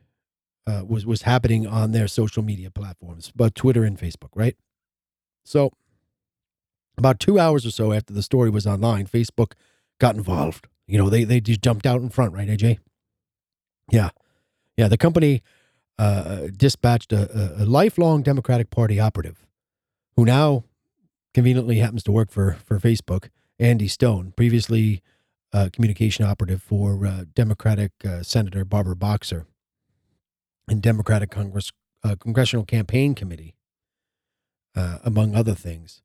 uh, 0.66 0.82
was 0.86 1.06
was 1.06 1.22
happening 1.22 1.66
on 1.66 1.92
their 1.92 2.08
social 2.08 2.42
media 2.42 2.70
platforms, 2.70 3.32
but 3.36 3.54
Twitter 3.54 3.84
and 3.84 3.98
Facebook, 3.98 4.30
right? 4.34 4.56
So, 5.44 5.72
about 6.98 7.20
two 7.20 7.38
hours 7.38 7.64
or 7.64 7.70
so 7.70 7.92
after 7.92 8.12
the 8.12 8.22
story 8.22 8.50
was 8.50 8.66
online, 8.66 9.06
Facebook 9.06 9.52
got 9.98 10.16
involved. 10.16 10.68
You 10.86 10.98
know, 10.98 11.10
they 11.10 11.24
they 11.24 11.40
just 11.40 11.62
jumped 11.62 11.86
out 11.86 12.00
in 12.00 12.08
front, 12.10 12.32
right, 12.32 12.48
AJ? 12.48 12.78
Yeah, 13.90 14.10
yeah. 14.76 14.88
The 14.88 14.96
company 14.96 15.42
uh, 15.98 16.48
dispatched 16.56 17.12
a, 17.12 17.62
a, 17.62 17.64
lifelong 17.64 18.22
Democratic 18.22 18.70
Party 18.70 19.00
operative, 19.00 19.46
who 20.16 20.24
now 20.24 20.64
conveniently 21.34 21.78
happens 21.78 22.02
to 22.04 22.12
work 22.12 22.30
for 22.30 22.56
for 22.64 22.78
Facebook. 22.78 23.28
Andy 23.58 23.88
Stone, 23.88 24.34
previously 24.36 25.02
uh, 25.52 25.70
communication 25.72 26.26
operative 26.26 26.62
for 26.62 27.06
uh, 27.06 27.24
Democratic 27.34 27.92
uh, 28.04 28.22
Senator 28.22 28.64
Barbara 28.64 28.96
Boxer 28.96 29.46
and 30.68 30.82
Democratic 30.82 31.30
Congress 31.30 31.72
uh, 32.04 32.16
Congressional 32.16 32.64
Campaign 32.64 33.14
Committee, 33.14 33.56
uh, 34.76 34.98
among 35.04 35.34
other 35.34 35.54
things, 35.54 36.02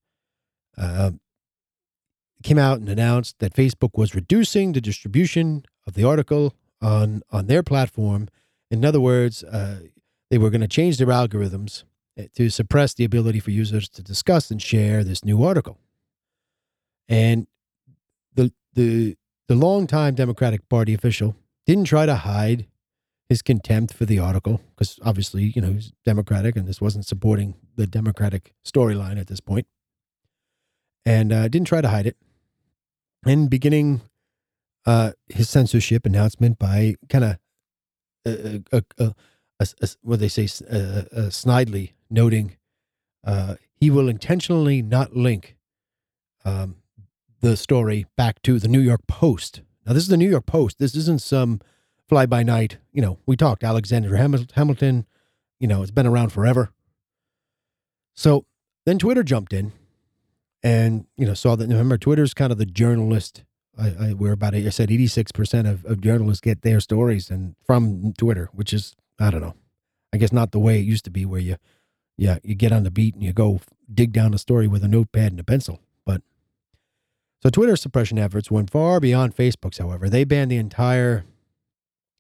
came 2.44 2.58
out 2.58 2.80
and 2.80 2.90
announced 2.90 3.40
that 3.40 3.54
Facebook 3.54 3.98
was 3.98 4.16
reducing 4.16 4.74
the 4.74 4.82
distribution 4.82 5.66
of 5.88 5.94
the 5.94 6.04
article 6.04 6.56
on 6.82 7.22
on 7.30 7.48
their 7.48 7.64
platform. 7.64 8.28
In 8.70 8.86
other 8.86 9.02
words, 9.02 9.44
they 10.30 10.38
were 10.38 10.50
going 10.50 10.62
to 10.62 10.68
change 10.68 10.98
their 10.98 11.08
algorithms 11.08 11.84
to 12.36 12.50
suppress 12.50 12.94
the 12.94 13.04
ability 13.04 13.40
for 13.40 13.52
users 13.52 13.90
to 13.90 14.04
discuss 14.04 14.52
and 14.52 14.62
share 14.62 15.04
this 15.04 15.24
new 15.24 15.44
article. 15.44 15.78
And 17.08 17.48
the 18.34 18.54
the 18.74 19.18
the 19.48 19.56
longtime 19.56 20.16
Democratic 20.16 20.68
Party 20.70 20.94
official 20.94 21.36
didn't 21.66 21.86
try 21.86 22.06
to 22.06 22.16
hide 22.16 22.68
his 23.28 23.42
contempt 23.42 23.94
for 23.94 24.06
the 24.06 24.20
article 24.20 24.62
because 24.76 25.00
obviously, 25.04 25.54
you 25.56 25.62
know, 25.62 25.74
he's 25.74 25.94
Democratic 26.06 26.56
and 26.56 26.68
this 26.68 26.82
wasn't 26.82 27.06
supporting 27.06 27.56
the 27.76 27.88
Democratic 27.88 28.54
storyline 28.66 29.20
at 29.20 29.28
this 29.28 29.40
point. 29.40 29.68
And 31.06 31.32
uh, 31.32 31.48
didn't 31.48 31.68
try 31.68 31.82
to 31.82 31.88
hide 31.88 32.06
it. 32.08 32.18
And 33.26 33.50
beginning 33.50 34.02
uh, 34.86 35.12
his 35.28 35.50
censorship 35.50 36.06
announcement 36.06 36.58
by 36.58 36.96
kind 37.10 37.24
of 37.24 37.38
uh, 38.26 38.60
uh, 38.72 38.82
uh, 39.00 39.10
uh, 39.60 39.88
what 40.02 40.20
they 40.20 40.28
say, 40.28 40.46
uh, 40.46 41.30
snidely 41.30 41.94
noting 42.10 42.58
he 43.80 43.90
will 43.90 44.10
intentionally 44.10 44.82
not 44.82 45.16
link 45.16 45.56
um, 46.46 46.76
the 47.42 47.58
story 47.58 48.06
back 48.16 48.42
to 48.44 48.60
the 48.60 48.68
New 48.68 48.80
York 48.80 49.08
Post. 49.08 49.62
Now, 49.86 49.94
this 49.94 50.04
is 50.04 50.10
the 50.10 50.18
New 50.18 50.30
York 50.30 50.46
Post. 50.46 50.78
This 50.78 50.96
isn't 50.96 51.22
some 51.22 51.62
fly 52.08 52.28
by 52.28 52.44
night. 52.44 52.78
You 52.92 53.02
know, 53.02 53.18
we 53.26 53.36
talked 53.36 53.64
Alexander 53.64 54.16
Hamilton. 54.16 55.08
You 55.60 55.68
know, 55.68 55.82
it's 55.82 55.92
been 55.92 56.08
around 56.08 56.30
forever. 56.30 56.72
So 58.14 58.46
then 58.86 59.00
Twitter 59.00 59.24
jumped 59.24 59.54
in 59.54 59.74
and, 60.64 61.06
you 61.18 61.26
know, 61.26 61.34
saw 61.34 61.56
that. 61.56 61.68
Remember, 61.68 61.98
Twitter's 61.98 62.34
kind 62.34 62.52
of 62.52 62.58
the 62.58 62.66
journalist. 62.66 63.44
I, 63.80 63.88
I 63.88 64.14
we're 64.14 64.34
about, 64.34 64.54
I 64.54 64.70
said 64.70 64.90
86% 64.90 65.70
of, 65.70 65.86
of 65.86 66.02
journalists 66.02 66.42
get 66.42 66.62
their 66.62 66.80
stories 66.80 67.30
and 67.30 67.56
from 67.66 68.14
Twitter, 68.18 68.50
which 68.54 68.74
is, 68.74 68.96
I 69.20 69.32
don't 69.32 69.42
know, 69.42 69.56
I 70.14 70.18
guess 70.18 70.32
not 70.32 70.52
the 70.52 70.60
way 70.60 70.80
it 70.80 70.86
used 70.86 71.06
to 71.06 71.12
be 71.12 71.26
where 71.26 71.40
you, 71.40 71.56
yeah, 72.18 72.40
you 72.44 72.54
get 72.54 72.74
on 72.74 72.84
the 72.84 72.92
beat 72.92 73.16
and 73.16 73.24
you 73.24 73.34
go 73.34 73.62
dig 73.94 74.12
down 74.12 74.34
a 74.34 74.38
story 74.38 74.68
with 74.68 74.84
a 74.84 74.88
notepad 74.88 75.32
and 75.32 75.40
a 75.40 75.44
pencil. 75.44 75.80
But 76.06 76.22
so 77.42 77.50
Twitter 77.50 77.76
suppression 77.76 78.20
efforts 78.20 78.52
went 78.52 78.70
far 78.70 79.00
beyond 79.00 79.36
Facebook's, 79.36 79.78
however. 79.78 80.10
They 80.10 80.26
banned 80.26 80.52
the 80.52 80.58
entire 80.58 81.24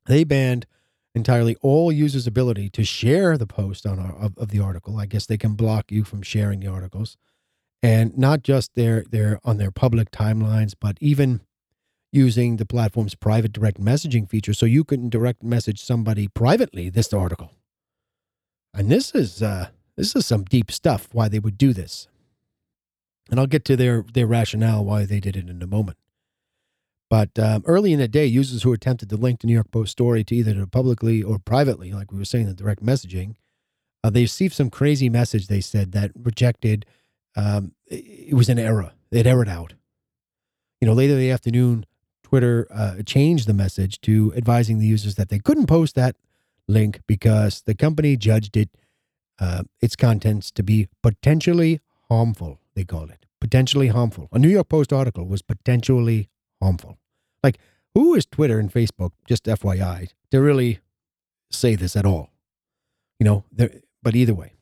they 0.05 0.24
banned 0.24 0.65
entirely 1.13 1.55
all 1.62 1.91
users' 1.91 2.27
ability 2.27 2.69
to 2.69 2.83
share 2.83 3.38
the 3.38 3.48
post 3.48 3.86
on 3.86 4.00
our, 4.00 4.13
of, 4.13 4.38
of 4.38 4.50
the 4.50 4.60
article. 4.60 4.98
I 4.98 5.05
guess 5.05 5.25
they 5.25 5.38
can 5.38 5.53
block 5.53 5.91
you 5.91 6.03
from 6.03 6.21
sharing 6.21 6.60
the 6.60 6.67
articles. 6.67 7.17
And 7.83 8.17
not 8.17 8.43
just 8.43 8.75
their 8.75 9.03
their 9.09 9.39
on 9.43 9.57
their 9.57 9.71
public 9.71 10.11
timelines, 10.11 10.73
but 10.79 10.97
even 11.01 11.41
using 12.11 12.57
the 12.57 12.65
platform's 12.65 13.15
private 13.15 13.53
direct 13.53 13.79
messaging 13.79 14.29
feature 14.29 14.53
so 14.53 14.65
you 14.65 14.83
can 14.83 15.09
direct 15.09 15.41
message 15.41 15.81
somebody 15.81 16.27
privately 16.27 16.89
this 16.89 17.13
article. 17.13 17.53
And 18.73 18.91
this 18.91 19.15
is 19.15 19.41
uh 19.41 19.69
this 19.95 20.15
is 20.15 20.25
some 20.25 20.43
deep 20.43 20.71
stuff 20.71 21.09
why 21.11 21.27
they 21.27 21.39
would 21.39 21.57
do 21.57 21.73
this. 21.73 22.07
And 23.29 23.39
I'll 23.39 23.47
get 23.47 23.65
to 23.65 23.75
their, 23.75 24.03
their 24.13 24.27
rationale 24.27 24.83
why 24.83 25.05
they 25.05 25.19
did 25.19 25.35
it 25.35 25.50
in 25.50 25.61
a 25.61 25.67
moment. 25.67 25.97
But 27.09 27.38
um, 27.38 27.63
early 27.65 27.93
in 27.93 28.00
the 28.00 28.07
day, 28.07 28.25
users 28.25 28.63
who 28.63 28.73
attempted 28.73 29.09
to 29.09 29.17
link 29.17 29.41
the 29.41 29.47
New 29.47 29.53
York 29.53 29.71
Post 29.71 29.91
story 29.91 30.23
to 30.23 30.35
either 30.35 30.65
publicly 30.65 31.21
or 31.21 31.39
privately, 31.39 31.91
like 31.91 32.11
we 32.11 32.17
were 32.17 32.25
saying, 32.25 32.47
the 32.47 32.53
direct 32.53 32.83
messaging, 32.83 33.35
uh, 34.03 34.09
they 34.09 34.21
received 34.21 34.53
some 34.53 34.69
crazy 34.69 35.09
message, 35.09 35.47
they 35.47 35.61
said, 35.61 35.91
that 35.91 36.11
rejected, 36.15 36.85
um, 37.35 37.73
it 37.88 38.35
was 38.35 38.50
an 38.50 38.59
error. 38.59 38.93
They'd 39.09 39.27
errored 39.27 39.50
out. 39.50 39.73
You 40.79 40.88
know, 40.88 40.93
later 40.93 41.13
in 41.13 41.19
the 41.19 41.31
afternoon, 41.31 41.85
Twitter 42.23 42.67
uh, 42.71 43.03
changed 43.05 43.47
the 43.47 43.53
message 43.53 44.01
to 44.01 44.33
advising 44.35 44.79
the 44.79 44.88
users 44.88 45.15
that 45.15 45.29
they 45.29 45.39
couldn't 45.39 45.67
post 45.67 45.95
that 45.95 46.15
link 46.67 47.01
because 47.07 47.61
the 47.65 47.75
company 47.75 48.15
judged 48.15 48.55
it, 48.57 48.69
uh, 49.39 49.63
its 49.81 49.95
contents 49.95 50.51
to 50.51 50.63
be 50.63 50.88
potentially 51.03 51.81
harmful 52.09 52.61
they 52.75 52.83
called 52.83 53.09
it. 53.09 53.25
Potentially 53.39 53.88
harmful. 53.88 54.27
A 54.31 54.39
New 54.39 54.50
York 54.50 54.69
Post 54.69 54.93
article 54.93 55.25
was 55.25 55.41
potentially 55.41 56.29
harmful. 56.61 56.97
Like, 57.43 57.57
who 57.93 58.13
is 58.13 58.25
Twitter 58.25 58.59
and 58.59 58.71
Facebook, 58.71 59.11
just 59.27 59.45
FYI, 59.45 60.09
to 60.31 60.41
really 60.41 60.79
say 61.50 61.75
this 61.75 61.95
at 61.95 62.05
all? 62.05 62.29
You 63.19 63.25
know, 63.25 63.43
but 64.01 64.15
either 64.15 64.33
way, 64.33 64.53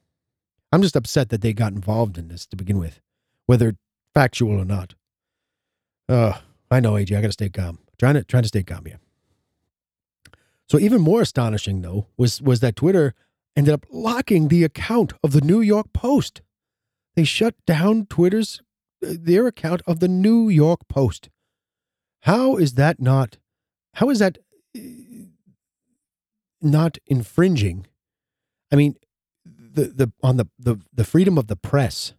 I'm 0.71 0.81
just 0.81 0.95
upset 0.95 1.29
that 1.29 1.41
they 1.41 1.53
got 1.53 1.73
involved 1.73 2.17
in 2.17 2.27
this 2.27 2.45
to 2.47 2.55
begin 2.55 2.77
with, 2.77 3.01
whether 3.47 3.75
factual 4.13 4.59
or 4.59 4.65
not. 4.65 4.95
Uh, 6.07 6.39
I 6.71 6.79
know, 6.79 6.93
AJ, 6.93 7.17
I 7.17 7.21
got 7.21 7.27
to 7.27 7.33
stay 7.33 7.49
calm. 7.49 7.79
Trying 7.97 8.15
to 8.15 8.23
trying 8.23 8.43
to 8.43 8.47
stay 8.47 8.63
calm 8.63 8.85
here. 8.85 8.99
So 10.69 10.79
even 10.79 11.01
more 11.01 11.21
astonishing 11.21 11.81
though 11.81 12.07
was 12.17 12.41
was 12.41 12.59
that 12.61 12.75
Twitter 12.75 13.13
ended 13.55 13.73
up 13.73 13.85
locking 13.91 14.47
the 14.47 14.63
account 14.63 15.13
of 15.23 15.31
the 15.31 15.41
New 15.41 15.61
York 15.61 15.91
Post. 15.93 16.41
They 17.15 17.23
shut 17.23 17.55
down 17.65 18.05
Twitter's 18.05 18.61
uh, 19.05 19.15
their 19.19 19.47
account 19.47 19.81
of 19.85 19.99
the 19.99 20.07
New 20.07 20.47
York 20.47 20.87
Post. 20.87 21.29
How 22.21 22.55
is 22.55 22.75
that 22.75 23.01
not 23.01 23.37
how 23.95 24.09
is 24.09 24.19
that 24.19 24.37
uh, 24.77 24.79
not 26.61 26.97
infringing? 27.07 27.87
I 28.71 28.75
mean, 28.75 28.95
the 29.79 30.05
the 30.05 30.11
on 30.21 30.37
the 30.37 30.47
the 30.57 30.77
the 30.93 31.03
freedom 31.03 31.37
of 31.37 31.47
the 31.47 31.55
press 31.55 32.13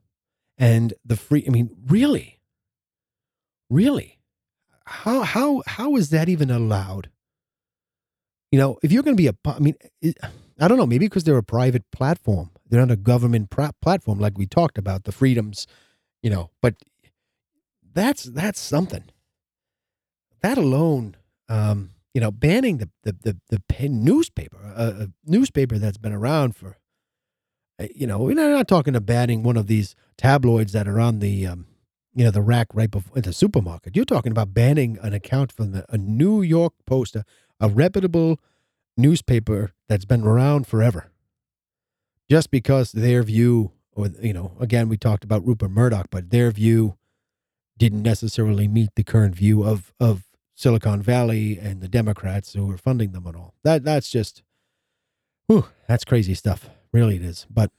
and 0.59 0.95
the 1.05 1.17
free 1.17 1.45
I 1.47 1.51
mean, 1.51 1.71
really? 1.87 2.41
Really? 3.69 4.19
How 4.85 5.23
how 5.23 5.63
how 5.67 5.97
is 5.97 6.11
that 6.11 6.29
even 6.29 6.51
allowed? 6.51 7.11
You 8.51 8.59
know, 8.59 8.79
if 8.83 8.91
you're 8.91 9.05
going 9.05 9.17
to 9.17 9.21
be 9.23 9.29
a 9.29 9.35
I 9.45 9.59
mean, 9.61 9.75
I 10.59 10.69
don't 10.69 10.79
know, 10.79 10.87
maybe 10.87 11.07
because 11.07 11.25
they're 11.25 11.37
a 11.37 11.43
private 11.43 11.91
platform. 11.93 12.51
They're 12.69 12.81
not 12.81 12.91
a 12.91 12.97
government 12.97 13.51
platform 13.51 14.19
like 14.19 14.39
we 14.39 14.47
talked 14.47 14.79
about 14.79 15.05
the 15.05 15.13
freedoms, 15.13 15.67
you 16.23 16.31
know. 16.31 16.51
But 16.61 16.75
that's 17.93 18.25
that's 18.25 18.61
something. 18.61 19.05
That 20.43 20.59
alone, 20.59 21.17
um, 21.49 21.91
you 22.15 22.21
know, 22.21 22.31
banning 22.31 22.79
the 22.79 22.91
the 23.05 23.37
the, 23.49 23.63
the 23.79 23.89
newspaper, 23.89 24.59
a, 24.75 25.05
a 25.05 25.09
newspaper 25.25 25.79
that's 25.79 25.99
been 25.99 26.13
around 26.13 26.57
for 26.57 26.77
You 27.95 28.07
know, 28.07 28.19
we're 28.19 28.35
not 28.35 28.69
talking 28.69 28.95
about 28.95 29.07
banning 29.07 29.43
one 29.43 29.57
of 29.57 29.67
these 29.67 29.95
tabloids 30.17 30.73
that 30.73 30.87
are 30.87 31.01
on 31.01 31.21
the, 31.21 31.47
um, 31.47 31.67
you 32.15 32.25
know, 32.25 32.31
the 32.31 32.43
rack 32.43 32.69
right 32.75 32.91
before 32.91 33.17
at 33.17 33.25
the 33.25 33.33
supermarket. 33.33 33.97
You're 33.97 34.05
talking 34.05 34.33
about 34.33 34.53
banning 34.53 34.99
an 35.01 35.15
account 35.15 35.53
from 35.53 35.73
the, 35.73 35.87
a 35.89 35.97
New 35.97 36.43
York 36.43 36.75
Post, 36.85 37.17
a, 37.17 37.25
a 37.59 37.69
reputable 37.69 38.39
newspaper 38.97 39.73
that's 39.89 40.05
been 40.05 40.23
around 40.23 40.67
forever, 40.67 41.11
just 42.29 42.51
because 42.51 42.93
their 42.93 43.23
view, 43.23 43.73
or 43.93 44.09
you 44.21 44.33
know, 44.33 44.53
again, 44.61 44.89
we 44.89 44.99
talked 44.99 45.25
about 45.25 45.47
Rupert 45.47 45.71
Murdoch, 45.71 46.09
but 46.11 46.31
their 46.31 46.51
view 46.51 46.97
didn't 47.79 48.03
necessarily 48.03 48.69
meet 48.69 48.91
the 48.95 49.05
current 49.05 49.35
view 49.35 49.65
of 49.65 49.95
of 49.99 50.25
Silicon 50.55 51.01
Valley 51.01 51.59
and 51.59 51.81
the 51.81 51.89
Democrats 51.89 52.53
who 52.53 52.67
were 52.67 52.77
funding 52.77 53.13
them 53.13 53.27
and 53.27 53.37
all. 53.37 53.55
That 53.65 53.85
that's 53.85 54.11
just, 54.11 54.43
whew, 55.47 55.65
that's 55.89 56.05
crazy 56.05 56.35
stuff. 56.35 56.69
Really, 56.93 57.17
it 57.17 57.23
is. 57.23 57.47
But 57.49 57.71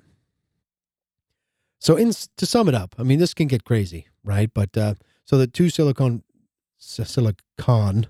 so, 1.79 1.95
in 1.95 2.11
to 2.37 2.45
sum 2.45 2.67
it 2.69 2.75
up, 2.75 2.95
I 2.97 3.03
mean, 3.03 3.19
this 3.19 3.33
can 3.33 3.47
get 3.47 3.63
crazy, 3.63 4.07
right? 4.23 4.51
But 4.53 4.77
uh, 4.77 4.93
so 5.25 5.37
the 5.37 5.47
two 5.47 5.69
Silicon 5.69 6.23
Silicon 6.77 8.07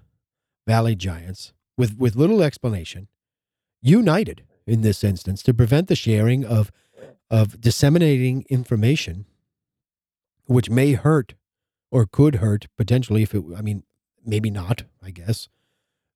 Valley 0.68 0.96
giants, 0.96 1.54
with 1.78 1.98
with 1.98 2.16
little 2.16 2.44
explanation, 2.44 3.08
united 3.82 4.44
in 4.68 4.82
this 4.82 5.04
instance 5.04 5.42
to 5.44 5.54
prevent 5.54 5.88
the 5.88 5.96
sharing 5.96 6.46
of 6.46 6.72
of 7.30 7.60
disseminating 7.62 8.46
information, 8.50 9.26
which 10.46 10.70
may 10.70 10.94
hurt 10.94 11.36
or 11.92 12.06
could 12.06 12.36
hurt 12.36 12.68
potentially 12.78 13.24
if 13.24 13.34
it. 13.34 13.44
I 13.56 13.62
mean, 13.62 13.84
maybe 14.26 14.52
not. 14.52 14.84
I 15.02 15.12
guess 15.12 15.48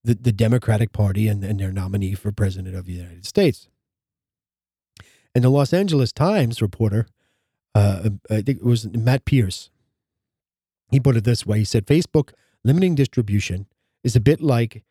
the 0.04 0.14
the 0.14 0.32
Democratic 0.32 0.92
Party 0.92 1.28
and, 1.28 1.44
and 1.44 1.60
their 1.60 1.72
nominee 1.72 2.16
for 2.16 2.32
president 2.32 2.76
of 2.76 2.86
the 2.86 2.94
United 2.94 3.26
States. 3.26 3.70
And 5.36 5.44
the 5.44 5.50
Los 5.50 5.74
Angeles 5.74 6.12
Times 6.14 6.62
reporter, 6.62 7.06
uh, 7.76 8.10
I 8.32 8.42
think 8.42 8.60
it 8.60 8.64
was 8.64 8.88
Matt 8.88 9.26
Pearce, 9.26 9.70
he 10.92 11.00
put 11.00 11.18
it 11.18 11.26
this 11.26 11.46
way. 11.46 11.60
He 11.60 11.66
said, 11.66 11.86
Facebook 11.86 12.32
limiting 12.64 12.96
distribution 12.96 13.68
is 14.04 14.16
a 14.16 14.22
bit 14.22 14.42
like 14.42 14.84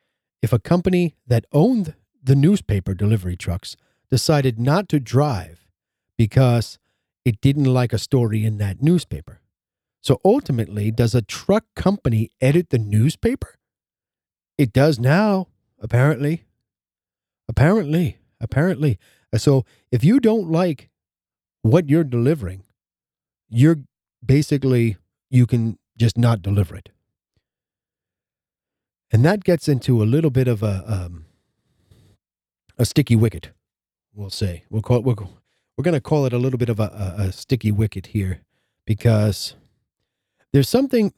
if 0.43 0.53
a 0.53 0.59
company 0.59 1.15
that 1.27 1.47
owned 1.53 1.95
the 2.23 2.35
newspaper 2.35 2.95
delivery 2.95 3.37
trucks 3.37 3.77
decided 4.11 4.59
not 4.59 4.89
to 4.91 5.01
drive 5.01 5.67
because 6.19 6.79
it 7.25 7.41
didn't 7.41 7.65
like 7.65 7.93
a 7.93 7.99
story 7.99 8.45
in 8.45 8.59
that 8.59 8.83
newspaper. 8.83 9.41
So 10.03 10.21
ultimately, 10.25 10.91
does 10.91 11.15
a 11.15 11.23
truck 11.23 11.65
company 11.75 12.31
edit 12.41 12.69
the 12.69 12.79
newspaper? 12.79 13.57
It 14.59 14.73
does 14.73 14.99
now, 14.99 15.49
apparently. 15.81 16.45
Apparently, 17.49 18.19
apparently. 18.41 18.99
So 19.37 19.65
if 19.91 20.05
you 20.05 20.21
don't 20.21 20.51
like 20.51 20.91
what 21.63 21.89
you're 21.89 22.05
delivering, 22.05 22.63
you're 23.49 23.79
basically, 24.25 24.97
you 25.31 25.47
can 25.47 25.79
just 25.97 26.19
not 26.19 26.43
deliver 26.43 26.77
it. 26.77 26.91
And 29.11 29.25
that 29.25 29.45
gets 29.45 29.69
into 29.69 30.03
a 30.03 30.05
little 30.05 30.31
bit 30.31 30.49
of 30.49 30.63
a, 30.63 30.83
um, 30.87 31.27
a 32.79 32.85
sticky 32.85 33.17
wicket, 33.17 33.51
we'll 34.13 34.31
say. 34.31 34.65
We'll 34.71 34.83
call 34.83 34.99
it, 34.99 35.05
we're, 35.05 35.15
we're 35.77 35.85
going 35.85 35.95
to 35.95 36.01
call 36.01 36.27
it 36.27 36.33
a 36.33 36.39
little 36.39 36.59
bit 36.59 36.69
of 36.69 36.81
a, 36.81 37.15
a, 37.19 37.23
a 37.29 37.33
sticky 37.33 37.71
wicket 37.71 38.07
here 38.09 38.41
because 38.87 39.55
there's 40.53 40.69
something 40.69 41.13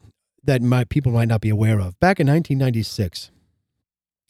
that 0.44 0.62
my 0.62 0.85
people 0.85 1.12
might 1.12 1.28
not 1.28 1.40
be 1.40 1.49
aware 1.49 1.80
of. 1.80 1.99
Back 1.99 2.20
in 2.20 2.26
1996, 2.26 3.30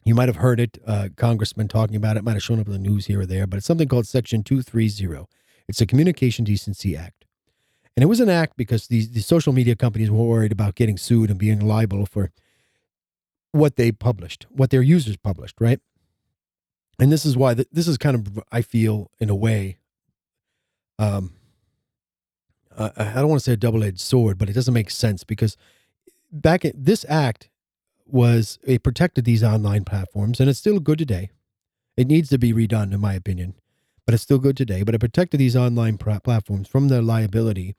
you 0.07 0.15
might 0.15 0.29
have 0.29 0.37
heard 0.37 0.59
it, 0.59 0.77
uh, 0.87 1.09
congressman 1.17 1.67
talking 1.67 1.95
about 1.95 2.17
it, 2.17 2.23
might 2.23 2.33
have 2.33 2.43
shown 2.43 2.59
up 2.59 2.67
in 2.67 2.73
the 2.73 2.79
news 2.79 3.07
here 3.07 3.21
or 3.21 3.25
there, 3.25 3.45
but 3.45 3.57
it's 3.57 3.65
something 3.65 3.87
called 3.87 4.07
Section 4.07 4.43
230. 4.43 5.25
It's 5.67 5.81
a 5.81 5.85
Communication 5.85 6.45
Decency 6.45 6.95
Act. 6.95 7.25
And 7.95 8.03
it 8.03 8.07
was 8.07 8.19
an 8.19 8.29
act 8.29 8.53
because 8.55 8.87
these, 8.87 9.11
these 9.11 9.25
social 9.25 9.51
media 9.51 9.75
companies 9.75 10.09
were 10.09 10.23
worried 10.23 10.51
about 10.51 10.75
getting 10.75 10.97
sued 10.97 11.29
and 11.29 11.39
being 11.39 11.59
liable 11.59 12.05
for 12.05 12.31
what 13.51 13.75
they 13.75 13.91
published, 13.91 14.45
what 14.49 14.69
their 14.69 14.81
users 14.81 15.17
published, 15.17 15.55
right? 15.59 15.79
And 16.99 17.11
this 17.11 17.25
is 17.25 17.35
why 17.35 17.55
th- 17.55 17.67
this 17.71 17.87
is 17.87 17.97
kind 17.97 18.15
of, 18.15 18.39
I 18.51 18.61
feel, 18.61 19.11
in 19.19 19.29
a 19.29 19.35
way, 19.35 19.79
um, 20.99 21.33
uh, 22.77 22.91
I 22.95 23.15
don't 23.15 23.29
want 23.29 23.41
to 23.41 23.43
say 23.43 23.53
a 23.53 23.57
double 23.57 23.83
edged 23.83 23.99
sword, 23.99 24.37
but 24.37 24.49
it 24.49 24.53
doesn't 24.53 24.73
make 24.73 24.91
sense 24.91 25.23
because 25.23 25.57
back 26.31 26.63
at 26.63 26.73
this 26.75 27.03
act 27.09 27.49
was 28.07 28.59
it 28.63 28.83
protected 28.83 29.25
these 29.25 29.43
online 29.43 29.83
platforms, 29.83 30.39
and 30.39 30.49
it's 30.49 30.59
still 30.59 30.79
good 30.79 30.99
today. 30.99 31.29
It 31.95 32.07
needs 32.07 32.29
to 32.29 32.37
be 32.37 32.53
redone, 32.53 32.93
in 32.93 32.99
my 32.99 33.13
opinion, 33.13 33.55
but 34.05 34.13
it's 34.13 34.23
still 34.23 34.37
good 34.37 34.57
today. 34.57 34.83
But 34.83 34.95
it 34.95 34.99
protected 34.99 35.39
these 35.39 35.55
online 35.55 35.97
platforms 35.97 36.67
from 36.67 36.87
the 36.87 37.01
liability, 37.01 37.75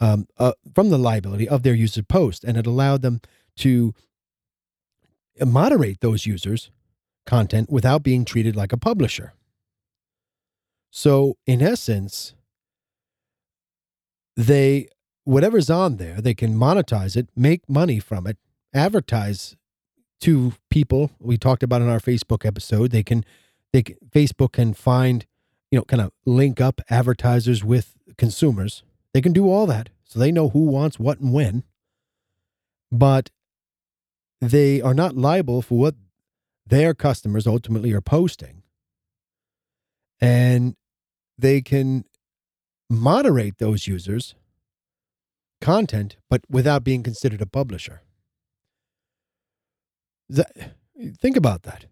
um, 0.00 0.26
uh, 0.38 0.52
from 0.74 0.90
the 0.90 0.98
liability 0.98 1.48
of 1.48 1.62
their 1.62 1.74
user 1.74 2.02
post, 2.02 2.44
and 2.44 2.56
it 2.56 2.66
allowed 2.66 3.02
them 3.02 3.20
to 3.56 3.94
moderate 5.44 6.00
those 6.00 6.26
users' 6.26 6.70
content 7.26 7.70
without 7.70 8.02
being 8.02 8.24
treated 8.24 8.56
like 8.56 8.72
a 8.72 8.78
publisher. 8.78 9.34
So, 10.90 11.36
in 11.46 11.60
essence, 11.60 12.34
they 14.36 14.88
whatever's 15.24 15.68
on 15.68 15.98
there, 15.98 16.22
they 16.22 16.32
can 16.32 16.54
monetize 16.54 17.14
it, 17.14 17.28
make 17.36 17.68
money 17.68 18.00
from 18.00 18.26
it, 18.26 18.38
advertise 18.72 19.57
to 20.20 20.54
people. 20.70 21.10
We 21.20 21.36
talked 21.36 21.62
about 21.62 21.82
in 21.82 21.88
our 21.88 22.00
Facebook 22.00 22.44
episode. 22.44 22.90
They 22.90 23.02
can, 23.02 23.24
they 23.72 23.82
can, 23.82 23.96
Facebook 24.10 24.52
can 24.52 24.74
find, 24.74 25.26
you 25.70 25.78
know, 25.78 25.84
kind 25.84 26.02
of 26.02 26.12
link 26.26 26.60
up 26.60 26.80
advertisers 26.90 27.64
with 27.64 27.96
consumers. 28.16 28.82
They 29.12 29.20
can 29.20 29.32
do 29.32 29.50
all 29.50 29.66
that, 29.66 29.90
so 30.04 30.18
they 30.18 30.32
know 30.32 30.50
who 30.50 30.66
wants 30.66 30.98
what 30.98 31.20
and 31.20 31.32
when. 31.32 31.64
But 32.90 33.30
they 34.40 34.80
are 34.80 34.94
not 34.94 35.16
liable 35.16 35.62
for 35.62 35.78
what 35.78 35.94
their 36.66 36.94
customers 36.94 37.46
ultimately 37.46 37.92
are 37.92 38.00
posting, 38.00 38.62
and 40.20 40.76
they 41.38 41.60
can 41.60 42.04
moderate 42.90 43.58
those 43.58 43.86
users 43.86 44.34
content 45.60 46.16
but 46.30 46.42
without 46.48 46.84
being 46.84 47.02
considered 47.02 47.42
a 47.42 47.46
publisher 47.46 48.00
that, 50.28 50.74
think 51.18 51.36
about 51.36 51.62
that. 51.62 51.86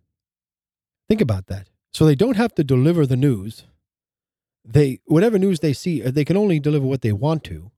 Think 1.08 1.20
about 1.20 1.46
that. 1.46 1.68
So 1.92 2.04
they 2.04 2.14
don't 2.14 2.36
have 2.36 2.54
to 2.56 2.64
deliver 2.64 3.06
the 3.06 3.16
news. 3.16 3.64
They 4.64 5.00
whatever 5.06 5.38
news 5.38 5.60
they 5.60 5.72
see 5.72 6.02
uh, 6.02 6.10
they 6.10 6.24
can 6.24 6.36
only 6.36 6.58
deliver 6.58 6.86
what 6.86 7.02
they 7.02 7.12
want 7.12 7.44
to. 7.44 7.70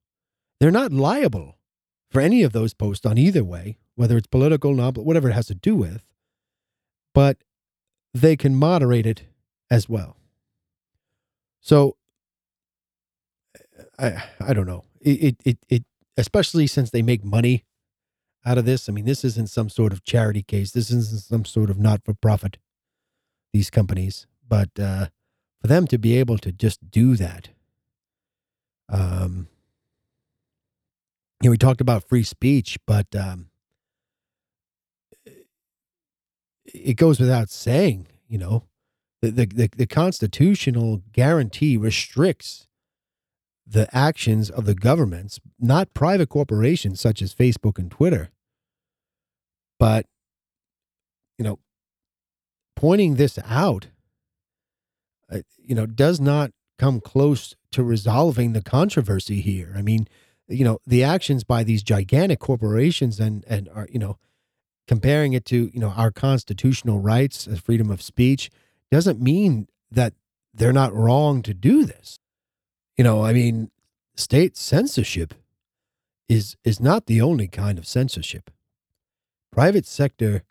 They're 0.58 0.70
not 0.70 0.92
liable 0.92 1.56
for 2.10 2.20
any 2.20 2.42
of 2.42 2.52
those 2.52 2.72
posts 2.72 3.04
on 3.04 3.18
either 3.18 3.44
way 3.44 3.78
whether 3.98 4.16
it's 4.16 4.28
political 4.28 4.74
not 4.74 4.96
whatever 4.96 5.28
it 5.28 5.32
has 5.32 5.46
to 5.46 5.56
do 5.56 5.74
with. 5.74 6.04
But 7.12 7.38
they 8.14 8.36
can 8.36 8.54
moderate 8.54 9.06
it 9.06 9.24
as 9.72 9.88
well. 9.88 10.16
So 11.60 11.96
uh, 13.58 13.82
I 13.98 14.24
I 14.40 14.52
don't 14.52 14.66
know. 14.66 14.84
It, 15.00 15.22
it 15.22 15.36
it 15.44 15.58
it 15.68 15.84
especially 16.16 16.68
since 16.68 16.90
they 16.90 17.02
make 17.02 17.24
money 17.24 17.64
out 18.44 18.58
of 18.58 18.64
this. 18.64 18.88
I 18.88 18.92
mean, 18.92 19.04
this 19.04 19.24
isn't 19.24 19.50
some 19.50 19.68
sort 19.68 19.92
of 19.92 20.04
charity 20.04 20.42
case. 20.42 20.72
This 20.72 20.90
isn't 20.90 21.20
some 21.20 21.44
sort 21.44 21.70
of 21.70 21.78
not 21.78 22.04
for 22.04 22.14
profit. 22.14 22.58
These 23.52 23.70
companies, 23.70 24.26
but 24.46 24.68
uh, 24.78 25.06
for 25.62 25.68
them 25.68 25.86
to 25.86 25.96
be 25.96 26.18
able 26.18 26.36
to 26.38 26.52
just 26.52 26.90
do 26.90 27.16
that, 27.16 27.48
um, 28.90 29.48
you 31.40 31.48
know, 31.48 31.50
we 31.52 31.56
talked 31.56 31.80
about 31.80 32.06
free 32.06 32.24
speech, 32.24 32.78
but 32.86 33.06
um, 33.16 33.46
it 36.66 36.94
goes 36.96 37.18
without 37.18 37.48
saying, 37.48 38.06
you 38.28 38.36
know, 38.36 38.64
the 39.22 39.30
the 39.30 39.46
the, 39.46 39.68
the 39.76 39.86
constitutional 39.86 41.02
guarantee 41.12 41.78
restricts 41.78 42.67
the 43.70 43.94
actions 43.94 44.50
of 44.50 44.64
the 44.64 44.74
governments, 44.74 45.38
not 45.58 45.92
private 45.92 46.28
corporations 46.28 47.00
such 47.00 47.20
as 47.20 47.34
Facebook 47.34 47.78
and 47.78 47.90
Twitter. 47.90 48.30
But, 49.78 50.06
you 51.36 51.44
know, 51.44 51.58
pointing 52.74 53.16
this 53.16 53.38
out, 53.44 53.88
uh, 55.30 55.40
you 55.58 55.74
know, 55.74 55.86
does 55.86 56.18
not 56.18 56.52
come 56.78 57.00
close 57.00 57.54
to 57.72 57.82
resolving 57.82 58.52
the 58.52 58.62
controversy 58.62 59.40
here. 59.40 59.74
I 59.76 59.82
mean, 59.82 60.08
you 60.48 60.64
know, 60.64 60.78
the 60.86 61.04
actions 61.04 61.44
by 61.44 61.62
these 61.62 61.82
gigantic 61.82 62.38
corporations 62.38 63.20
and, 63.20 63.44
and 63.46 63.68
are, 63.74 63.86
you 63.90 63.98
know, 63.98 64.16
comparing 64.86 65.34
it 65.34 65.44
to, 65.44 65.70
you 65.74 65.80
know, 65.80 65.90
our 65.90 66.10
constitutional 66.10 67.00
rights 67.00 67.46
as 67.46 67.60
freedom 67.60 67.90
of 67.90 68.00
speech 68.00 68.50
doesn't 68.90 69.20
mean 69.20 69.68
that 69.90 70.14
they're 70.54 70.72
not 70.72 70.94
wrong 70.94 71.42
to 71.42 71.52
do 71.52 71.84
this 71.84 72.18
you 72.98 73.04
know 73.04 73.24
i 73.24 73.32
mean 73.32 73.70
state 74.16 74.56
censorship 74.56 75.32
is 76.28 76.56
is 76.64 76.80
not 76.80 77.06
the 77.06 77.20
only 77.20 77.48
kind 77.48 77.78
of 77.78 77.86
censorship 77.86 78.50
private 79.50 79.86
sector 79.86 80.42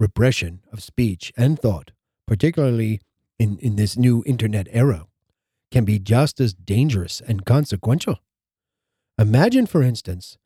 repression 0.00 0.60
of 0.72 0.82
speech 0.82 1.32
and 1.36 1.58
thought 1.58 1.90
particularly 2.26 3.00
in 3.38 3.58
in 3.58 3.76
this 3.76 3.96
new 3.96 4.22
internet 4.26 4.68
era 4.70 5.06
can 5.70 5.84
be 5.84 5.98
just 5.98 6.40
as 6.40 6.54
dangerous 6.54 7.20
and 7.20 7.44
consequential. 7.44 8.18
Imagine, 9.18 9.66
for 9.66 9.82
instance, 9.82 10.38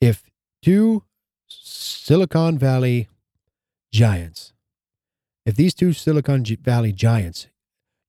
if 0.00 0.24
two 0.62 1.04
Silicon 1.46 2.58
Valley 2.58 3.08
giants, 3.92 4.52
if 5.46 5.54
these 5.54 5.74
two 5.74 5.92
Silicon 5.92 6.44
Valley 6.62 6.92
giants 6.92 7.46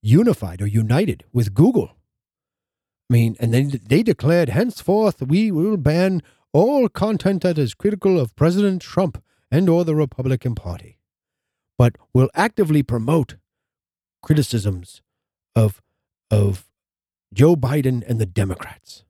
unified 0.02 0.62
or 0.62 0.68
united 0.68 1.26
with 1.34 1.54
Google, 1.54 1.92
I 3.10 3.14
mean, 3.14 3.36
and 3.40 3.54
then 3.54 3.80
they 3.88 4.02
declared 4.02 4.50
henceforth 4.50 5.22
we 5.22 5.52
will 5.52 5.78
ban 5.78 6.24
all 6.54 6.90
content 6.90 7.44
that 7.44 7.58
is 7.58 7.74
critical 7.74 8.20
of 8.20 8.36
President 8.36 8.82
Trump 8.82 9.22
and 9.52 9.70
or 9.70 9.86
the 9.86 9.96
Republican 9.96 10.56
Party, 10.56 11.00
but 11.78 11.98
will 12.14 12.30
actively 12.34 12.82
promote 12.82 13.36
criticisms 14.24 15.02
of 15.56 15.82
of 16.32 16.68
Joe 17.34 17.56
Biden 17.56 18.04
and 18.08 18.20
the 18.20 18.26
Democrats. 18.26 19.04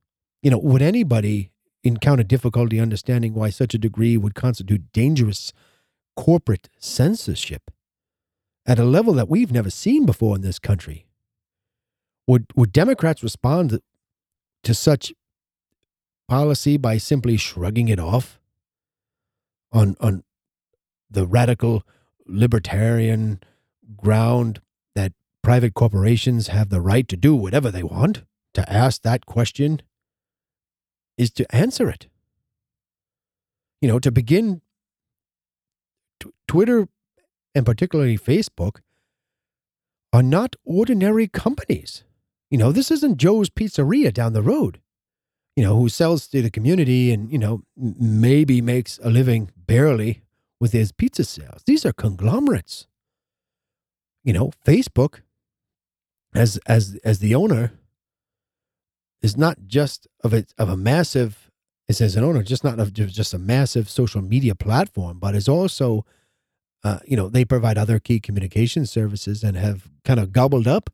You 0.43 0.51
know, 0.51 0.57
would 0.57 0.81
anybody 0.81 1.51
encounter 1.83 2.23
difficulty 2.23 2.79
understanding 2.79 3.33
why 3.33 3.49
such 3.49 3.73
a 3.73 3.77
degree 3.77 4.17
would 4.17 4.35
constitute 4.35 4.91
dangerous 4.91 5.53
corporate 6.15 6.67
censorship 6.79 7.71
at 8.65 8.79
a 8.79 8.83
level 8.83 9.13
that 9.13 9.29
we've 9.29 9.51
never 9.51 9.69
seen 9.69 10.05
before 10.05 10.35
in 10.35 10.41
this 10.41 10.59
country? 10.59 11.05
Would 12.27 12.47
would 12.55 12.73
Democrats 12.73 13.21
respond 13.23 13.79
to 14.63 14.73
such 14.73 15.13
policy 16.27 16.77
by 16.77 16.97
simply 16.97 17.37
shrugging 17.37 17.87
it 17.87 17.99
off 17.99 18.39
on 19.71 19.95
on 19.99 20.23
the 21.09 21.27
radical 21.27 21.83
libertarian 22.25 23.39
ground 23.95 24.59
that 24.95 25.13
private 25.43 25.75
corporations 25.75 26.47
have 26.47 26.69
the 26.69 26.81
right 26.81 27.07
to 27.07 27.15
do 27.15 27.35
whatever 27.35 27.69
they 27.69 27.83
want? 27.83 28.23
To 28.55 28.71
ask 28.71 29.01
that 29.01 29.25
question 29.25 29.81
is 31.17 31.29
to 31.31 31.55
answer 31.55 31.89
it. 31.89 32.07
You 33.81 33.89
know, 33.89 33.99
to 33.99 34.11
begin, 34.11 34.61
t- 36.19 36.29
Twitter 36.47 36.87
and 37.53 37.65
particularly 37.65 38.17
Facebook 38.17 38.79
are 40.13 40.23
not 40.23 40.55
ordinary 40.63 41.27
companies. 41.27 42.03
You 42.49 42.57
know, 42.57 42.71
this 42.71 42.91
isn't 42.91 43.17
Joe's 43.17 43.49
Pizzeria 43.49 44.13
down 44.13 44.33
the 44.33 44.41
road, 44.41 44.79
you 45.55 45.63
know, 45.63 45.75
who 45.77 45.89
sells 45.89 46.27
to 46.27 46.41
the 46.41 46.51
community 46.51 47.11
and, 47.11 47.31
you 47.31 47.37
know, 47.37 47.63
maybe 47.75 48.61
makes 48.61 48.99
a 49.03 49.09
living 49.09 49.51
barely 49.57 50.21
with 50.59 50.71
his 50.71 50.91
pizza 50.91 51.23
sales. 51.23 51.63
These 51.65 51.85
are 51.85 51.93
conglomerates. 51.93 52.87
You 54.23 54.33
know, 54.33 54.51
Facebook 54.65 55.21
as 56.33 56.57
as 56.65 56.97
as 57.03 57.19
the 57.19 57.35
owner 57.35 57.73
is 59.21 59.37
not 59.37 59.57
just 59.67 60.07
of 60.23 60.33
it 60.33 60.53
of 60.57 60.69
a 60.69 60.75
massive 60.75 61.51
it 61.87 61.93
says 61.93 62.15
an 62.15 62.23
owner 62.23 62.41
just 62.41 62.63
not 62.63 62.79
of 62.79 62.91
just 62.93 63.33
a 63.33 63.37
massive 63.39 63.89
social 63.89 64.21
media 64.21 64.55
platform, 64.55 65.19
but 65.19 65.35
is 65.35 65.47
also 65.47 66.05
uh, 66.85 66.99
you 67.07 67.17
know, 67.17 67.29
they 67.29 67.43
provide 67.43 67.79
other 67.79 67.97
key 67.97 68.19
communication 68.19 68.85
services 68.85 69.43
and 69.43 69.57
have 69.57 69.89
kind 70.03 70.19
of 70.19 70.31
gobbled 70.31 70.67
up. 70.67 70.91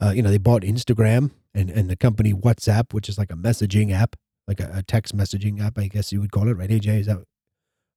Uh, 0.00 0.10
you 0.10 0.22
know, 0.22 0.30
they 0.30 0.38
bought 0.38 0.62
Instagram 0.62 1.30
and, 1.54 1.70
and 1.70 1.90
the 1.90 1.96
company 1.96 2.32
WhatsApp, 2.32 2.92
which 2.92 3.08
is 3.08 3.18
like 3.18 3.32
a 3.32 3.36
messaging 3.36 3.92
app, 3.92 4.16
like 4.46 4.60
a, 4.60 4.70
a 4.74 4.82
text 4.82 5.16
messaging 5.16 5.60
app, 5.60 5.78
I 5.78 5.88
guess 5.88 6.12
you 6.12 6.20
would 6.20 6.30
call 6.30 6.48
it, 6.48 6.56
right? 6.56 6.70
AJ, 6.70 7.00
is 7.00 7.06
that 7.06 7.18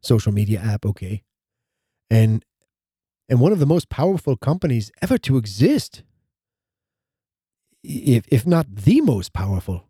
social 0.02 0.32
media 0.32 0.60
app? 0.60 0.86
Okay. 0.86 1.24
And 2.10 2.44
and 3.30 3.40
one 3.40 3.54
of 3.54 3.60
the 3.60 3.66
most 3.66 3.90
powerful 3.90 4.36
companies 4.36 4.92
ever 5.02 5.18
to 5.20 5.38
exist 5.38 6.04
if 7.84 8.26
if 8.30 8.46
not 8.46 8.68
the 8.76 9.02
most 9.02 9.34
powerful. 9.34 9.86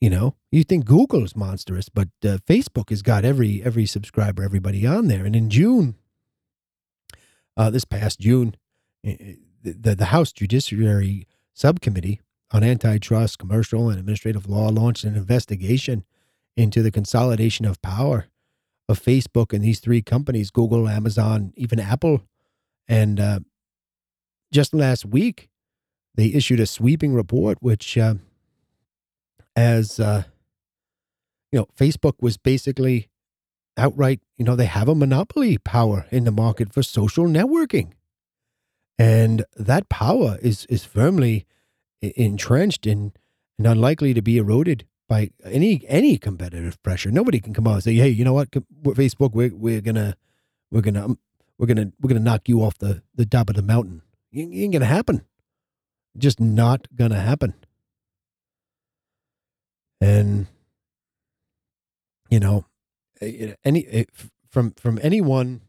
You 0.00 0.08
know, 0.08 0.34
you 0.50 0.64
think 0.64 0.86
Google's 0.86 1.36
monstrous, 1.36 1.90
but 1.90 2.08
uh, 2.24 2.38
Facebook 2.48 2.88
has 2.88 3.02
got 3.02 3.24
every 3.24 3.62
every 3.62 3.86
subscriber, 3.86 4.42
everybody 4.42 4.86
on 4.86 5.08
there. 5.08 5.24
And 5.24 5.36
in 5.36 5.50
June, 5.50 5.94
uh, 7.56 7.70
this 7.70 7.84
past 7.84 8.18
June, 8.18 8.56
the 9.62 9.94
the 9.94 10.06
House 10.06 10.32
Judiciary 10.32 11.26
Subcommittee 11.54 12.20
on 12.52 12.64
Antitrust, 12.64 13.38
Commercial, 13.38 13.88
and 13.88 13.98
Administrative 13.98 14.48
Law 14.48 14.68
launched 14.68 15.04
an 15.04 15.14
investigation 15.16 16.04
into 16.56 16.82
the 16.82 16.90
consolidation 16.90 17.64
of 17.64 17.80
power 17.82 18.26
of 18.88 19.00
Facebook 19.00 19.52
and 19.52 19.64
these 19.64 19.80
three 19.80 20.02
companies: 20.02 20.50
Google, 20.50 20.88
Amazon, 20.88 21.52
even 21.56 21.78
Apple. 21.78 22.22
And 22.88 23.20
uh, 23.20 23.40
just 24.52 24.74
last 24.74 25.04
week, 25.06 25.48
they 26.16 26.26
issued 26.26 26.60
a 26.60 26.66
sweeping 26.66 27.14
report, 27.14 27.58
which, 27.60 27.96
uh, 27.96 28.14
as 29.54 30.00
uh, 30.00 30.24
you 31.52 31.60
know, 31.60 31.66
Facebook 31.76 32.14
was 32.20 32.36
basically 32.36 33.08
outright, 33.76 34.20
you 34.36 34.44
know, 34.44 34.56
they 34.56 34.66
have 34.66 34.88
a 34.88 34.94
monopoly 34.94 35.58
power 35.58 36.06
in 36.10 36.24
the 36.24 36.32
market 36.32 36.72
for 36.72 36.82
social 36.82 37.24
networking, 37.26 37.92
and 39.00 39.46
that 39.56 39.88
power 39.88 40.38
is 40.42 40.66
is 40.66 40.84
firmly 40.84 41.46
entrenched 42.02 42.86
in 42.86 43.14
and 43.56 43.66
unlikely 43.66 44.12
to 44.12 44.20
be 44.20 44.36
eroded 44.36 44.86
by 45.08 45.30
any 45.42 45.82
any 45.88 46.18
competitive 46.18 46.80
pressure. 46.82 47.10
Nobody 47.10 47.40
can 47.40 47.54
come 47.54 47.66
out 47.66 47.74
and 47.76 47.82
say, 47.82 47.94
"Hey, 47.94 48.10
you 48.10 48.26
know 48.26 48.34
what, 48.34 48.50
Facebook, 48.50 49.32
we're 49.32 49.54
we're 49.54 49.80
gonna 49.80 50.16
we're 50.70 50.82
gonna 50.82 51.06
um, 51.06 51.18
we're 51.56 51.66
gonna 51.66 51.90
we're 51.98 52.08
gonna 52.08 52.20
knock 52.20 52.46
you 52.46 52.62
off 52.62 52.76
the 52.76 53.02
the 53.14 53.24
top 53.24 53.48
of 53.48 53.56
the 53.56 53.62
mountain." 53.62 54.02
It 54.32 54.42
ain't 54.52 54.74
gonna 54.74 54.84
happen 54.84 55.24
just 56.18 56.38
not 56.38 56.86
to 56.98 57.16
happen. 57.16 57.54
And 59.98 60.46
you 62.28 62.38
know, 62.38 62.66
any 63.64 64.06
from 64.50 64.72
from 64.72 64.98
anyone 65.02 65.62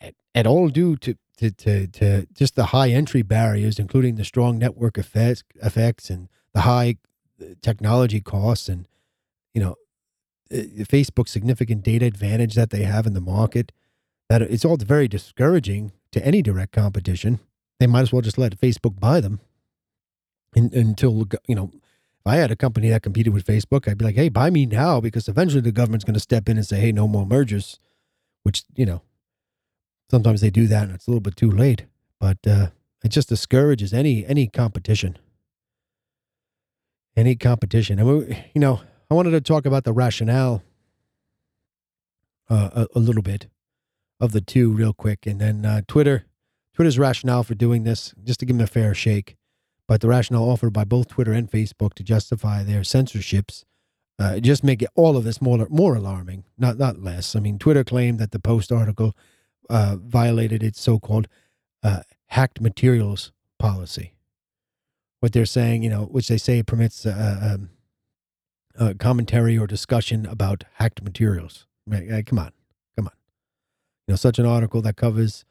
at, 0.00 0.14
at 0.34 0.46
all 0.46 0.68
due 0.68 0.96
to, 0.96 1.16
to 1.38 1.50
to 1.50 1.86
to 1.88 2.26
just 2.32 2.56
the 2.56 2.66
high 2.66 2.90
entry 2.90 3.22
barriers, 3.22 3.78
including 3.78 4.16
the 4.16 4.24
strong 4.24 4.58
network 4.58 4.98
effects 4.98 5.42
effects 5.62 6.10
and 6.10 6.28
the 6.54 6.62
high 6.62 6.96
uh, 7.40 7.46
technology 7.62 8.20
costs, 8.20 8.68
and 8.68 8.86
you 9.54 9.62
know, 9.62 9.76
Facebook's 10.50 11.30
significant 11.30 11.82
data 11.82 12.06
advantage 12.06 12.54
that 12.54 12.70
they 12.70 12.82
have 12.82 13.06
in 13.06 13.14
the 13.14 13.20
market. 13.20 13.72
That 14.28 14.42
it's 14.42 14.64
all 14.64 14.76
very 14.76 15.08
discouraging 15.08 15.92
to 16.12 16.24
any 16.24 16.40
direct 16.40 16.72
competition 16.72 17.40
they 17.80 17.86
might 17.86 18.02
as 18.02 18.12
well 18.12 18.22
just 18.22 18.38
let 18.38 18.60
Facebook 18.60 19.00
buy 19.00 19.20
them 19.20 19.40
in, 20.54 20.70
until, 20.74 21.26
you 21.48 21.54
know, 21.54 21.70
if 21.74 22.26
I 22.26 22.36
had 22.36 22.50
a 22.50 22.56
company 22.56 22.90
that 22.90 23.02
competed 23.02 23.32
with 23.32 23.46
Facebook, 23.46 23.88
I'd 23.88 23.96
be 23.96 24.04
like, 24.04 24.16
hey, 24.16 24.28
buy 24.28 24.50
me 24.50 24.66
now 24.66 25.00
because 25.00 25.26
eventually 25.26 25.62
the 25.62 25.72
government's 25.72 26.04
going 26.04 26.14
to 26.14 26.20
step 26.20 26.48
in 26.48 26.58
and 26.58 26.66
say, 26.66 26.78
hey, 26.78 26.92
no 26.92 27.08
more 27.08 27.24
mergers, 27.24 27.78
which, 28.42 28.64
you 28.76 28.84
know, 28.84 29.00
sometimes 30.10 30.40
they 30.40 30.50
do 30.50 30.66
that 30.66 30.84
and 30.84 30.94
it's 30.94 31.06
a 31.06 31.10
little 31.10 31.20
bit 31.20 31.36
too 31.36 31.50
late. 31.50 31.84
But 32.18 32.38
uh, 32.46 32.68
it 33.04 33.08
just 33.08 33.28
discourages 33.28 33.92
any 33.92 34.26
any 34.26 34.46
competition. 34.46 35.18
Any 37.16 37.36
competition. 37.36 37.98
And, 37.98 38.08
we, 38.08 38.44
you 38.54 38.60
know, 38.60 38.80
I 39.10 39.14
wanted 39.14 39.32
to 39.32 39.40
talk 39.40 39.66
about 39.66 39.84
the 39.84 39.92
rationale 39.92 40.62
uh, 42.48 42.70
a, 42.72 42.98
a, 42.98 43.00
little 43.00 43.22
bit 43.22 43.48
of 44.20 44.32
the 44.32 44.40
two 44.40 44.72
real 44.72 44.92
quick. 44.92 45.26
And 45.26 45.40
then 45.40 45.64
uh, 45.64 45.82
Twitter 45.86 46.26
Twitter's 46.74 46.98
rationale 46.98 47.42
for 47.42 47.54
doing 47.54 47.84
this, 47.84 48.14
just 48.24 48.40
to 48.40 48.46
give 48.46 48.56
them 48.56 48.64
a 48.64 48.66
fair 48.66 48.94
shake, 48.94 49.36
but 49.86 50.00
the 50.00 50.08
rationale 50.08 50.48
offered 50.48 50.72
by 50.72 50.84
both 50.84 51.08
Twitter 51.08 51.32
and 51.32 51.50
Facebook 51.50 51.94
to 51.94 52.02
justify 52.02 52.62
their 52.62 52.84
censorships 52.84 53.64
uh, 54.20 54.38
just 54.38 54.62
make 54.62 54.82
it, 54.82 54.90
all 54.94 55.16
of 55.16 55.24
this 55.24 55.40
more 55.40 55.66
more 55.70 55.96
alarming, 55.96 56.44
not 56.58 56.76
not 56.76 57.02
less. 57.02 57.34
I 57.34 57.40
mean, 57.40 57.58
Twitter 57.58 57.82
claimed 57.82 58.18
that 58.18 58.32
the 58.32 58.38
post 58.38 58.70
article 58.70 59.16
uh, 59.70 59.96
violated 59.96 60.62
its 60.62 60.80
so-called 60.80 61.28
uh, 61.82 62.00
hacked 62.26 62.60
materials 62.60 63.32
policy. 63.58 64.14
What 65.20 65.32
they're 65.32 65.46
saying, 65.46 65.82
you 65.82 65.90
know, 65.90 66.04
which 66.04 66.28
they 66.28 66.38
say 66.38 66.62
permits 66.62 67.06
uh, 67.06 67.56
um, 68.78 68.94
commentary 68.98 69.56
or 69.56 69.66
discussion 69.66 70.26
about 70.26 70.64
hacked 70.74 71.02
materials. 71.02 71.66
Come 71.88 72.38
on, 72.38 72.52
come 72.96 73.06
on. 73.06 73.16
You 74.06 74.12
know, 74.12 74.16
such 74.16 74.38
an 74.38 74.46
article 74.46 74.82
that 74.82 74.96
covers 74.96 75.44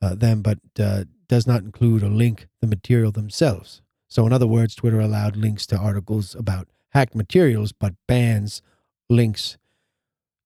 uh, 0.00 0.14
them, 0.14 0.42
but 0.42 0.58
uh, 0.78 1.04
does 1.28 1.46
not 1.46 1.62
include 1.62 2.02
or 2.02 2.08
link 2.08 2.46
the 2.60 2.66
material 2.66 3.10
themselves. 3.10 3.82
So, 4.08 4.26
in 4.26 4.32
other 4.32 4.46
words, 4.46 4.74
Twitter 4.74 5.00
allowed 5.00 5.36
links 5.36 5.66
to 5.66 5.76
articles 5.76 6.34
about 6.34 6.68
hacked 6.90 7.14
materials, 7.14 7.72
but 7.72 7.94
bans 8.06 8.62
links 9.10 9.58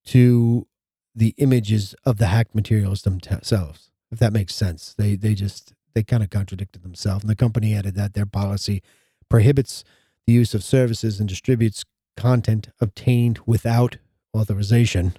to 0.06 0.66
the 1.14 1.34
images 1.38 1.94
of 2.04 2.18
the 2.18 2.26
hacked 2.26 2.54
materials 2.54 3.02
themselves. 3.02 3.90
If 4.10 4.18
that 4.18 4.32
makes 4.32 4.54
sense, 4.54 4.94
they 4.96 5.16
they 5.16 5.34
just 5.34 5.74
they 5.94 6.02
kind 6.02 6.22
of 6.22 6.30
contradicted 6.30 6.82
themselves. 6.82 7.24
And 7.24 7.30
the 7.30 7.36
company 7.36 7.74
added 7.74 7.94
that 7.96 8.14
their 8.14 8.26
policy 8.26 8.82
prohibits 9.28 9.84
the 10.26 10.32
use 10.32 10.54
of 10.54 10.64
services 10.64 11.20
and 11.20 11.28
distributes 11.28 11.84
content 12.16 12.68
obtained 12.80 13.40
without 13.46 13.96
authorization 14.34 15.14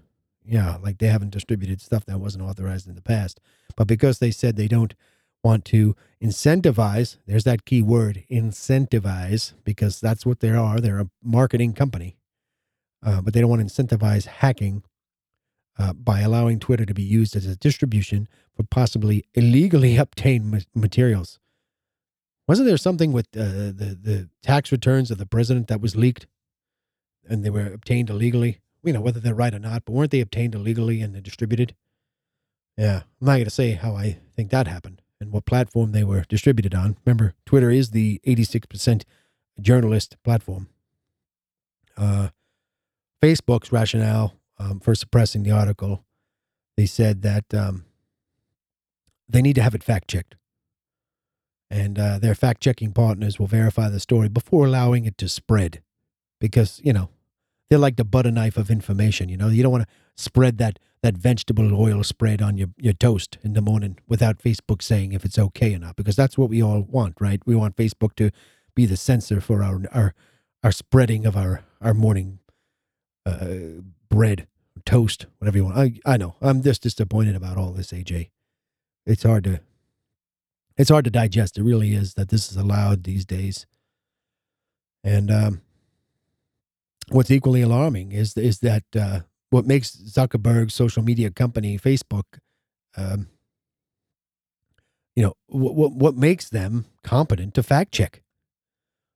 yeah, 0.45 0.77
like 0.83 0.97
they 0.97 1.07
haven't 1.07 1.29
distributed 1.29 1.79
stuff 1.79 2.05
that 2.05 2.19
wasn't 2.19 2.43
authorized 2.43 2.85
in 2.87 2.95
the 2.95 3.01
past. 3.01 3.39
But 3.77 3.87
because 3.87 4.19
they 4.19 4.29
said 4.29 4.57
they 4.57 4.67
don't 4.67 4.93
want 5.43 5.65
to 5.65 5.95
incentivize. 6.23 7.17
There's 7.27 7.43
that 7.43 7.65
key 7.65 7.81
word, 7.81 8.23
incentivize, 8.31 9.53
because 9.63 9.99
that's 9.99 10.25
what 10.25 10.39
they 10.39 10.51
are. 10.51 10.79
They're 10.79 10.99
a 10.99 11.09
marketing 11.21 11.73
company, 11.73 12.15
uh, 13.05 13.21
but 13.21 13.33
they 13.33 13.41
don't 13.41 13.49
want 13.49 13.67
to 13.67 13.83
incentivize 13.83 14.25
hacking 14.25 14.83
uh, 15.77 15.93
by 15.93 16.21
allowing 16.21 16.59
Twitter 16.59 16.85
to 16.85 16.93
be 16.93 17.03
used 17.03 17.35
as 17.35 17.45
a 17.45 17.55
distribution 17.55 18.27
for 18.55 18.63
possibly 18.63 19.23
illegally 19.33 19.97
obtained 20.05 20.51
ma- 20.51 20.59
materials. 20.75 21.39
Wasn't 22.47 22.67
there 22.67 22.77
something 22.77 23.13
with 23.13 23.27
uh, 23.37 23.71
the 23.71 23.97
the 24.01 24.29
tax 24.41 24.71
returns 24.71 25.11
of 25.11 25.17
the 25.17 25.25
president 25.25 25.67
that 25.69 25.81
was 25.81 25.95
leaked, 25.95 26.27
and 27.27 27.43
they 27.43 27.49
were 27.49 27.67
obtained 27.67 28.09
illegally? 28.09 28.59
You 28.83 28.93
know 28.93 29.01
whether 29.01 29.21
they're 29.21 29.33
right 29.33 29.53
or 29.53 29.59
not, 29.59 29.85
but 29.85 29.93
weren't 29.93 30.11
they 30.11 30.19
obtained 30.19 30.53
illegally 30.53 31.01
and 31.01 31.21
distributed? 31.23 31.73
Yeah, 32.77 33.03
I'm 33.21 33.27
not 33.27 33.33
going 33.33 33.45
to 33.45 33.49
say 33.49 33.71
how 33.71 33.95
I 33.95 34.19
think 34.35 34.49
that 34.49 34.67
happened 34.67 35.01
and 35.21 35.31
what 35.31 35.45
platform 35.45 35.91
they 35.91 36.03
were 36.03 36.25
distributed 36.27 36.75
on. 36.75 36.97
Remember, 37.05 37.33
Twitter 37.45 37.71
is 37.71 37.91
the 37.91 38.19
86% 38.25 39.03
journalist 39.61 40.17
platform. 40.23 40.67
Uh, 41.95 42.29
Facebook's 43.21 43.71
rationale 43.71 44.33
um, 44.57 44.79
for 44.79 44.95
suppressing 44.95 45.43
the 45.43 45.51
article, 45.51 46.03
they 46.77 46.85
said 46.85 47.21
that 47.21 47.53
um, 47.53 47.85
they 49.27 49.41
need 49.41 49.55
to 49.55 49.63
have 49.63 49.75
it 49.75 49.83
fact 49.83 50.09
checked. 50.09 50.35
And 51.69 51.97
uh, 51.97 52.19
their 52.19 52.35
fact 52.35 52.61
checking 52.61 52.91
partners 52.91 53.39
will 53.39 53.47
verify 53.47 53.89
the 53.89 53.99
story 53.99 54.29
before 54.29 54.67
allowing 54.67 55.05
it 55.05 55.17
to 55.17 55.27
spread. 55.27 55.81
Because, 56.39 56.79
you 56.83 56.93
know, 56.93 57.09
they're 57.69 57.79
like 57.79 57.95
the 57.95 58.05
butter 58.05 58.29
knife 58.29 58.57
of 58.57 58.69
information. 58.69 59.29
You 59.29 59.37
know, 59.37 59.47
you 59.47 59.63
don't 59.63 59.71
want 59.71 59.87
to 59.87 60.23
spread 60.23 60.57
that 60.59 60.77
that 61.01 61.17
vegetable 61.17 61.75
oil 61.75 62.01
spread 62.01 62.41
on 62.41 62.57
your, 62.57 62.69
your 62.77 62.93
toast 62.93 63.37
in 63.41 63.53
the 63.53 63.61
morning 63.61 63.99
without 64.07 64.37
Facebook 64.37 64.81
saying 64.81 65.11
if 65.11 65.25
it's 65.25 65.37
okay 65.37 65.75
or 65.75 65.79
not, 65.79 65.97
because 65.97 66.15
that's 66.15 66.37
what 66.37 66.49
we 66.49 66.63
all 66.63 66.81
want, 66.81 67.15
right? 67.19 67.41
We 67.45 67.55
want 67.55 67.75
Facebook 67.75 68.15
to 68.15 68.31
be 68.73 68.85
the 68.85 68.95
censor 68.95 69.41
for 69.41 69.63
our 69.63 69.81
our 69.91 70.13
our 70.63 70.71
spreading 70.71 71.25
of 71.25 71.35
our 71.35 71.63
our 71.81 71.93
morning 71.93 72.39
uh, 73.25 73.81
bread, 74.13 74.47
toast, 74.85 75.25
whatever 75.39 75.57
you 75.57 75.65
want. 75.65 75.77
I 75.77 75.93
I 76.05 76.17
know 76.17 76.35
I'm 76.39 76.61
just 76.61 76.83
disappointed 76.83 77.35
about 77.35 77.57
all 77.57 77.71
this, 77.71 77.91
AJ. 77.91 78.29
It's 79.07 79.23
hard 79.23 79.43
to 79.45 79.59
it's 80.77 80.91
hard 80.91 81.05
to 81.05 81.11
digest. 81.11 81.57
It 81.57 81.63
really 81.63 81.93
is 81.95 82.13
that 82.13 82.29
this 82.29 82.51
is 82.51 82.55
allowed 82.57 83.03
these 83.03 83.25
days, 83.25 83.65
and 85.03 85.31
um, 85.31 85.61
what's 87.09 87.31
equally 87.31 87.61
alarming 87.61 88.11
is 88.11 88.37
is 88.37 88.59
that 88.59 88.83
uh, 88.95 89.21
what 89.49 89.65
makes 89.65 89.95
Zuckerberg's 89.95 90.75
social 90.75 91.03
media 91.03 91.31
company, 91.31 91.79
Facebook, 91.79 92.39
um, 92.95 93.27
you 95.15 95.23
know, 95.23 95.33
what, 95.47 95.75
what, 95.75 95.93
what 95.93 96.15
makes 96.15 96.49
them 96.49 96.85
competent 97.03 97.55
to 97.55 97.63
fact 97.63 97.91
check, 97.91 98.21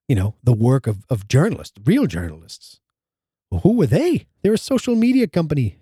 you 0.07 0.15
know, 0.15 0.36
the 0.43 0.53
work 0.53 0.88
of, 0.88 1.05
of 1.10 1.27
journalists, 1.27 1.79
real 1.86 2.07
journalists. 2.07 2.79
Who 3.51 3.77
were 3.77 3.88
they? 3.88 4.27
They're 4.41 4.53
a 4.53 4.57
social 4.57 4.95
media 4.95 5.27
company. 5.27 5.77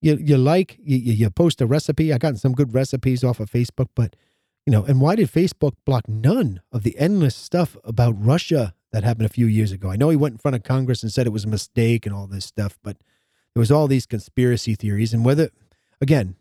You, 0.00 0.16
you 0.16 0.36
like, 0.36 0.78
you, 0.80 0.98
you 0.98 1.30
post 1.30 1.60
a 1.60 1.66
recipe. 1.66 2.12
I 2.12 2.18
got 2.18 2.38
some 2.38 2.52
good 2.52 2.74
recipes 2.74 3.24
off 3.24 3.40
of 3.40 3.50
Facebook, 3.50 3.88
but, 3.94 4.14
you 4.64 4.70
know, 4.70 4.84
and 4.84 5.00
why 5.00 5.16
did 5.16 5.30
Facebook 5.30 5.72
block 5.84 6.08
none 6.08 6.60
of 6.70 6.82
the 6.84 6.96
endless 6.98 7.34
stuff 7.34 7.76
about 7.84 8.14
Russia 8.16 8.74
that 8.92 9.02
happened 9.02 9.26
a 9.26 9.30
few 9.30 9.46
years 9.46 9.72
ago? 9.72 9.90
I 9.90 9.96
know 9.96 10.10
he 10.10 10.16
went 10.16 10.34
in 10.34 10.38
front 10.38 10.54
of 10.54 10.62
Congress 10.62 11.02
and 11.02 11.12
said 11.12 11.26
it 11.26 11.30
was 11.30 11.44
a 11.44 11.48
mistake 11.48 12.06
and 12.06 12.14
all 12.14 12.26
this 12.26 12.44
stuff, 12.44 12.78
but 12.82 12.98
there 13.58 13.60
was 13.60 13.72
all 13.72 13.88
these 13.88 14.06
conspiracy 14.06 14.76
theories 14.76 15.12
and 15.12 15.24
whether 15.24 15.50
again 16.00 16.36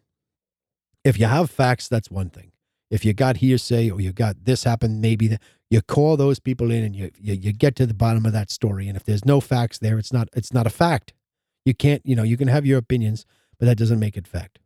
if 1.03 1.19
you 1.19 1.25
have 1.25 1.49
facts 1.49 1.87
that's 1.87 2.11
one 2.11 2.29
thing 2.29 2.51
if 2.89 3.03
you 3.03 3.13
got 3.13 3.37
hearsay 3.37 3.89
or 3.89 3.99
you 3.99 4.13
got 4.13 4.45
this 4.45 4.63
happened 4.63 5.01
maybe 5.01 5.27
the, 5.27 5.39
you 5.69 5.81
call 5.81 6.17
those 6.17 6.39
people 6.39 6.71
in 6.71 6.83
and 6.83 6.95
you, 6.95 7.11
you 7.19 7.33
you 7.33 7.53
get 7.53 7.75
to 7.75 7.85
the 7.85 7.93
bottom 7.93 8.25
of 8.25 8.33
that 8.33 8.49
story. 8.49 8.87
And 8.87 8.95
if 8.95 9.03
there's 9.03 9.25
no 9.25 9.41
facts 9.41 9.77
there 9.79 9.97
it's 9.97 10.13
not 10.13 10.29
it's 10.33 10.53
not 10.53 10.67
a 10.67 10.71
fact. 10.71 11.13
You 11.65 11.73
can't 11.73 12.01
you 12.05 12.15
know 12.15 12.23
you 12.23 12.37
can 12.37 12.47
have 12.47 12.65
your 12.65 12.77
opinions 12.77 13.25
but 13.59 13.65
that 13.65 13.77
doesn't 13.77 13.99
make 13.99 14.17
it 14.17 14.27
fact. 14.27 14.59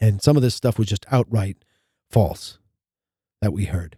And 0.00 0.22
some 0.22 0.36
of 0.36 0.42
this 0.42 0.54
stuff 0.54 0.78
was 0.78 0.88
just 0.88 1.06
outright 1.10 1.64
false 2.10 2.58
that 3.40 3.52
we 3.52 3.66
heard. 3.66 3.96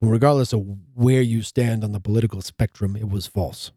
Regardless 0.00 0.52
of 0.52 0.66
where 0.94 1.22
you 1.22 1.42
stand 1.42 1.84
on 1.84 1.92
the 1.92 2.00
political 2.00 2.40
spectrum 2.40 2.96
it 2.96 3.08
was 3.08 3.26
false. 3.26 3.72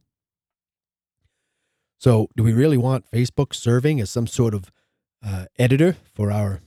So, 1.97 2.29
do 2.35 2.43
we 2.43 2.53
really 2.53 2.77
want 2.77 3.09
Facebook 3.09 3.53
serving 3.53 3.99
as 3.99 4.09
some 4.09 4.27
sort 4.27 4.53
of 4.53 4.71
uh, 5.25 5.45
editor 5.57 5.95
for 6.13 6.31
our 6.31 6.61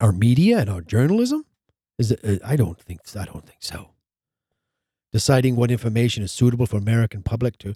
our 0.00 0.12
media 0.12 0.58
and 0.58 0.70
our 0.70 0.80
journalism? 0.80 1.44
Is 1.98 2.12
it? 2.12 2.20
Uh, 2.24 2.38
I 2.44 2.56
don't 2.56 2.80
think. 2.80 3.00
I 3.16 3.24
don't 3.24 3.44
think 3.44 3.58
so. 3.60 3.90
Deciding 5.12 5.56
what 5.56 5.70
information 5.70 6.22
is 6.22 6.32
suitable 6.32 6.66
for 6.66 6.76
American 6.76 7.22
public 7.22 7.58
to 7.58 7.74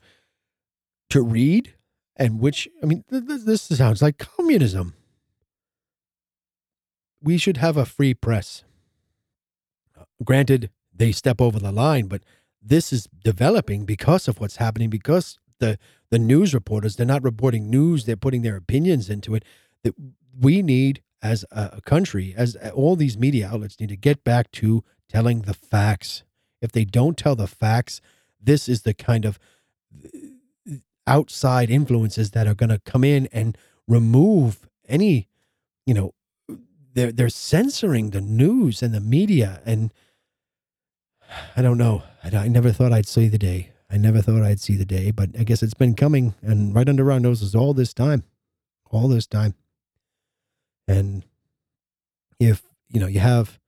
to 1.11 1.23
read, 1.23 1.75
and 2.17 2.41
which 2.41 2.69
I 2.83 2.87
mean, 2.87 3.05
th- 3.11 3.27
th- 3.27 3.43
this 3.43 3.63
sounds 3.63 4.03
like 4.03 4.19
communism. 4.19 4.95
We 7.23 7.39
should 7.39 7.59
have 7.59 7.77
a 7.77 7.87
free 7.87 8.15
press. 8.15 8.65
Granted, 10.25 10.71
they 10.95 11.13
step 11.13 11.41
over 11.41 11.59
the 11.59 11.73
line, 11.73 12.07
but 12.07 12.23
this 12.61 12.93
is 12.93 13.09
developing 13.25 13.85
because 13.85 14.29
of 14.29 14.41
what's 14.41 14.57
happening 14.57 14.91
because 14.91 15.39
the 15.59 15.79
the 16.11 16.19
news 16.19 16.53
reporters 16.55 16.97
they're 16.97 17.07
not 17.07 17.23
reporting 17.23 17.71
news 17.71 18.05
they're 18.05 18.17
putting 18.17 18.43
their 18.43 18.57
opinions 18.57 19.09
into 19.09 19.35
it 19.35 19.45
that 19.83 19.95
we 20.39 20.63
need 20.63 21.03
as 21.23 21.45
a 21.51 21.81
country 21.83 22.35
as 22.37 22.57
all 22.75 22.97
these 22.97 23.17
media 23.17 23.49
outlets 23.53 23.79
need 23.79 23.89
to 23.89 23.97
get 23.97 24.25
back 24.25 24.51
to 24.51 24.83
telling 25.09 25.43
the 25.43 25.55
facts 25.55 26.23
if 26.61 26.73
they 26.73 26.85
don't 26.85 27.17
tell 27.17 27.37
the 27.37 27.47
facts 27.47 28.01
this 28.41 28.69
is 28.69 28.83
the 28.83 28.95
kind 28.95 29.25
of 29.25 29.39
uh, 30.05 30.75
outside 31.07 31.71
influences 31.71 32.33
that 32.33 32.47
are 32.47 32.55
going 32.55 32.71
to 32.71 32.81
come 32.81 33.05
in 33.05 33.29
and 33.33 33.57
remove 33.87 34.69
any 34.89 35.29
you 35.87 35.95
know 35.95 36.13
they're 36.95 37.13
they're 37.13 37.29
censoring 37.29 38.11
the 38.11 38.21
news 38.21 38.83
and 38.83 38.95
the 38.95 39.01
media 39.01 39.61
and 39.65 39.93
I 41.57 41.63
don't 41.63 41.79
know. 41.79 42.03
I, 42.23 42.37
I 42.37 42.49
never 42.49 42.73
thought 42.73 42.93
I'd 42.93 43.09
see 43.09 43.27
the 43.27 43.39
day 43.39 43.73
I 43.93 43.99
never 43.99 44.23
thought 44.23 44.43
I'd 44.43 44.59
see 44.59 44.77
the 44.77 44.87
day, 44.87 45.11
but 45.11 45.29
I 45.39 45.45
guess 45.45 45.63
it's 45.63 45.75
been 45.75 45.95
coming 45.95 46.35
and 46.41 46.75
right 46.75 46.89
under 46.89 47.13
our 47.13 47.21
noses 47.21 47.55
all 47.55 47.75
this 47.75 47.93
time. 47.93 48.25
All 48.91 49.07
this 49.07 49.27
time. 49.27 49.55
And 50.89 51.25
if, 52.39 52.63
you 52.89 53.01
know, 53.01 53.07
you 53.07 53.21
have 53.21 53.59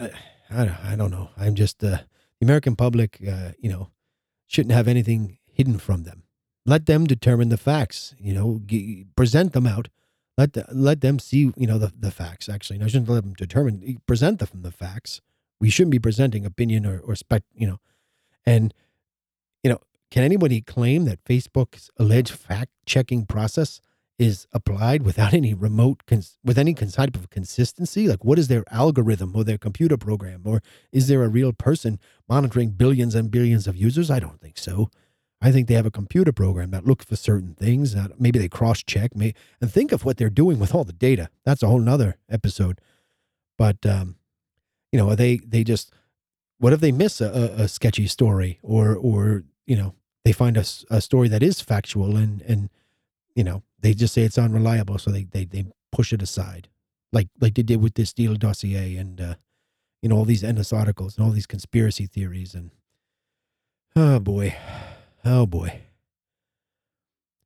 I, 0.00 0.10
I, 0.92 0.96
don't 0.96 1.10
know. 1.10 1.30
I'm 1.36 1.54
just 1.56 1.82
uh, 1.82 1.98
the 2.38 2.46
American 2.46 2.76
public, 2.76 3.18
uh, 3.28 3.50
you 3.58 3.68
know, 3.68 3.90
shouldn't 4.46 4.72
have 4.72 4.86
anything 4.88 5.38
hidden 5.44 5.78
from 5.78 6.04
them. 6.04 6.22
Let 6.64 6.86
them 6.86 7.04
determine 7.06 7.48
the 7.48 7.56
facts. 7.56 8.14
You 8.18 8.32
know, 8.32 8.60
g- 8.64 9.06
present 9.16 9.52
them 9.52 9.66
out. 9.66 9.88
Let 10.36 10.52
the, 10.52 10.64
let 10.72 11.00
them 11.00 11.18
see. 11.18 11.52
You 11.56 11.66
know, 11.66 11.78
the 11.78 11.92
the 11.98 12.12
facts. 12.12 12.48
Actually, 12.48 12.80
I 12.80 12.86
shouldn't 12.86 13.08
let 13.08 13.24
them 13.24 13.34
determine. 13.34 13.98
Present 14.06 14.38
them 14.38 14.62
the 14.62 14.70
facts, 14.70 15.20
we 15.60 15.70
shouldn't 15.70 15.92
be 15.92 15.98
presenting 15.98 16.46
opinion 16.46 16.86
or, 16.86 17.00
or 17.00 17.14
spec, 17.14 17.42
you 17.54 17.66
know. 17.66 17.80
And, 18.46 18.72
you 19.62 19.70
know, 19.70 19.80
can 20.10 20.22
anybody 20.24 20.60
claim 20.60 21.04
that 21.04 21.24
Facebook's 21.24 21.90
alleged 21.98 22.32
fact 22.32 22.70
checking 22.86 23.26
process 23.26 23.80
is 24.18 24.46
applied 24.52 25.02
without 25.02 25.32
any 25.32 25.54
remote, 25.54 26.02
cons- 26.06 26.38
with 26.42 26.58
any 26.58 26.74
type 26.74 27.14
of 27.14 27.30
consistency? 27.30 28.08
Like, 28.08 28.24
what 28.24 28.38
is 28.38 28.48
their 28.48 28.64
algorithm 28.70 29.32
or 29.34 29.44
their 29.44 29.58
computer 29.58 29.96
program? 29.96 30.42
Or 30.44 30.60
is 30.92 31.08
there 31.08 31.22
a 31.22 31.28
real 31.28 31.52
person 31.52 32.00
monitoring 32.28 32.70
billions 32.70 33.14
and 33.14 33.30
billions 33.30 33.66
of 33.68 33.76
users? 33.76 34.10
I 34.10 34.18
don't 34.18 34.40
think 34.40 34.58
so. 34.58 34.90
I 35.40 35.52
think 35.52 35.68
they 35.68 35.74
have 35.74 35.86
a 35.86 35.90
computer 35.90 36.32
program 36.32 36.72
that 36.72 36.84
looks 36.84 37.04
for 37.04 37.14
certain 37.14 37.54
things. 37.54 37.94
That 37.94 38.20
maybe 38.20 38.40
they 38.40 38.48
cross 38.48 38.82
check. 38.82 39.14
May 39.14 39.34
and 39.60 39.72
think 39.72 39.92
of 39.92 40.04
what 40.04 40.16
they're 40.16 40.30
doing 40.30 40.58
with 40.58 40.74
all 40.74 40.84
the 40.84 40.92
data. 40.92 41.28
That's 41.44 41.62
a 41.62 41.68
whole 41.68 41.78
nother 41.78 42.16
episode. 42.28 42.80
But 43.56 43.86
um, 43.86 44.16
you 44.90 44.98
know, 44.98 45.10
are 45.10 45.16
they 45.16 45.36
they 45.46 45.62
just 45.62 45.92
what 46.58 46.72
if 46.72 46.80
they 46.80 46.90
miss 46.90 47.20
a, 47.20 47.54
a 47.56 47.68
sketchy 47.68 48.08
story 48.08 48.58
or 48.62 48.96
or 48.96 49.44
you 49.68 49.76
know 49.76 49.94
they 50.24 50.32
find 50.32 50.56
a, 50.56 50.64
a 50.90 51.00
story 51.00 51.28
that 51.28 51.42
is 51.42 51.60
factual 51.60 52.16
and 52.16 52.42
and 52.42 52.70
you 53.36 53.44
know 53.44 53.62
they 53.80 53.94
just 53.94 54.14
say 54.14 54.22
it's 54.22 54.38
unreliable 54.38 54.98
so 54.98 55.10
they 55.10 55.24
they 55.24 55.44
they 55.44 55.66
push 55.92 56.12
it 56.12 56.22
aside. 56.22 56.68
Like 57.12 57.28
like 57.40 57.54
they 57.54 57.62
did 57.62 57.80
with 57.80 57.94
this 57.94 58.10
Steele 58.10 58.34
dossier 58.34 58.96
and 58.96 59.20
uh, 59.20 59.34
you 60.02 60.08
know 60.08 60.16
all 60.16 60.24
these 60.24 60.42
endless 60.42 60.72
articles 60.72 61.16
and 61.16 61.24
all 61.24 61.32
these 61.32 61.46
conspiracy 61.46 62.06
theories 62.06 62.54
and 62.54 62.70
oh 63.94 64.18
boy. 64.18 64.56
Oh 65.24 65.46
boy. 65.46 65.80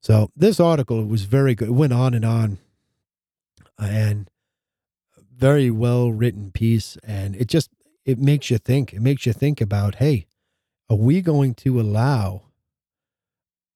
So 0.00 0.30
this 0.35 0.58
article 0.58 1.04
was 1.04 1.24
very 1.24 1.54
good. 1.54 1.68
It 1.68 1.72
went 1.72 1.92
on 1.92 2.14
and 2.14 2.24
on. 2.24 2.58
And 3.78 4.30
very 5.35 5.70
well 5.70 6.12
written 6.12 6.52
piece 6.52 6.96
and 7.02 7.35
it 7.35 7.48
just 7.48 7.70
it 8.04 8.18
makes 8.18 8.50
you 8.50 8.58
think. 8.58 8.92
It 8.92 9.00
makes 9.00 9.26
you 9.26 9.32
think 9.32 9.61
about 9.61 9.96
hey 9.96 10.26
are 10.92 10.96
we 10.96 11.20
going 11.20 11.55
to 11.55 11.81
allow 11.81 12.42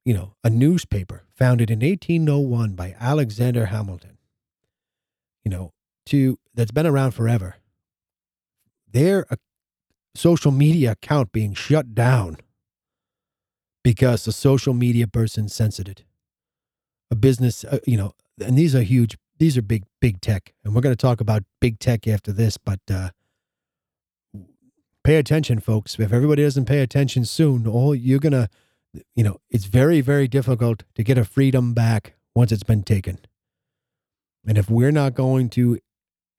you 0.04 0.14
know 0.14 0.34
a 0.44 0.50
newspaper 0.50 1.24
founded 1.34 1.70
in 1.70 1.80
1801 1.80 2.74
by 2.74 2.94
alexander 3.00 3.66
hamilton 3.66 4.16
you 5.46 5.50
know, 5.50 5.72
to 6.06 6.40
that's 6.56 6.72
been 6.72 6.88
around 6.88 7.12
forever, 7.12 7.54
their 8.92 9.24
uh, 9.30 9.36
social 10.16 10.50
media 10.50 10.90
account 10.90 11.30
being 11.30 11.54
shut 11.54 11.94
down 11.94 12.38
because 13.84 14.26
a 14.26 14.32
social 14.32 14.74
media 14.74 15.06
person 15.06 15.48
censored 15.48 15.88
it. 15.88 16.02
A 17.12 17.14
business, 17.14 17.62
uh, 17.62 17.78
you 17.86 17.96
know, 17.96 18.12
and 18.44 18.58
these 18.58 18.74
are 18.74 18.82
huge. 18.82 19.16
These 19.38 19.56
are 19.56 19.62
big, 19.62 19.84
big 20.00 20.20
tech, 20.20 20.52
and 20.64 20.74
we're 20.74 20.80
going 20.80 20.96
to 20.96 21.00
talk 21.00 21.20
about 21.20 21.44
big 21.60 21.78
tech 21.78 22.08
after 22.08 22.32
this. 22.32 22.58
But 22.58 22.80
uh, 22.90 23.10
pay 25.06 25.16
attention, 25.16 25.60
folks. 25.60 26.00
If 26.00 26.12
everybody 26.12 26.42
doesn't 26.42 26.64
pay 26.64 26.80
attention 26.80 27.24
soon, 27.24 27.64
all 27.68 27.94
you're 27.94 28.18
gonna, 28.18 28.48
you 29.14 29.22
know, 29.22 29.38
it's 29.50 29.66
very, 29.66 30.00
very 30.00 30.26
difficult 30.26 30.82
to 30.96 31.04
get 31.04 31.16
a 31.16 31.24
freedom 31.24 31.74
back 31.74 32.14
once 32.34 32.50
it's 32.50 32.64
been 32.64 32.82
taken. 32.82 33.20
And 34.44 34.58
if 34.58 34.68
we're 34.68 34.90
not 34.90 35.14
going 35.14 35.48
to 35.50 35.78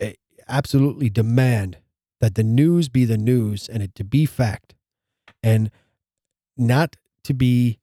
eh, 0.02 0.14
absolutely 0.50 1.10
demand 1.10 1.78
that 2.20 2.36
the 2.36 2.44
news 2.44 2.90
be 2.90 3.06
the 3.06 3.18
news 3.18 3.70
and 3.70 3.82
it 3.82 3.96
to 3.96 4.04
be 4.04 4.26
fact 4.26 4.76
and 5.42 5.72
not 6.58 6.98
to 7.24 7.34
be, 7.34 7.80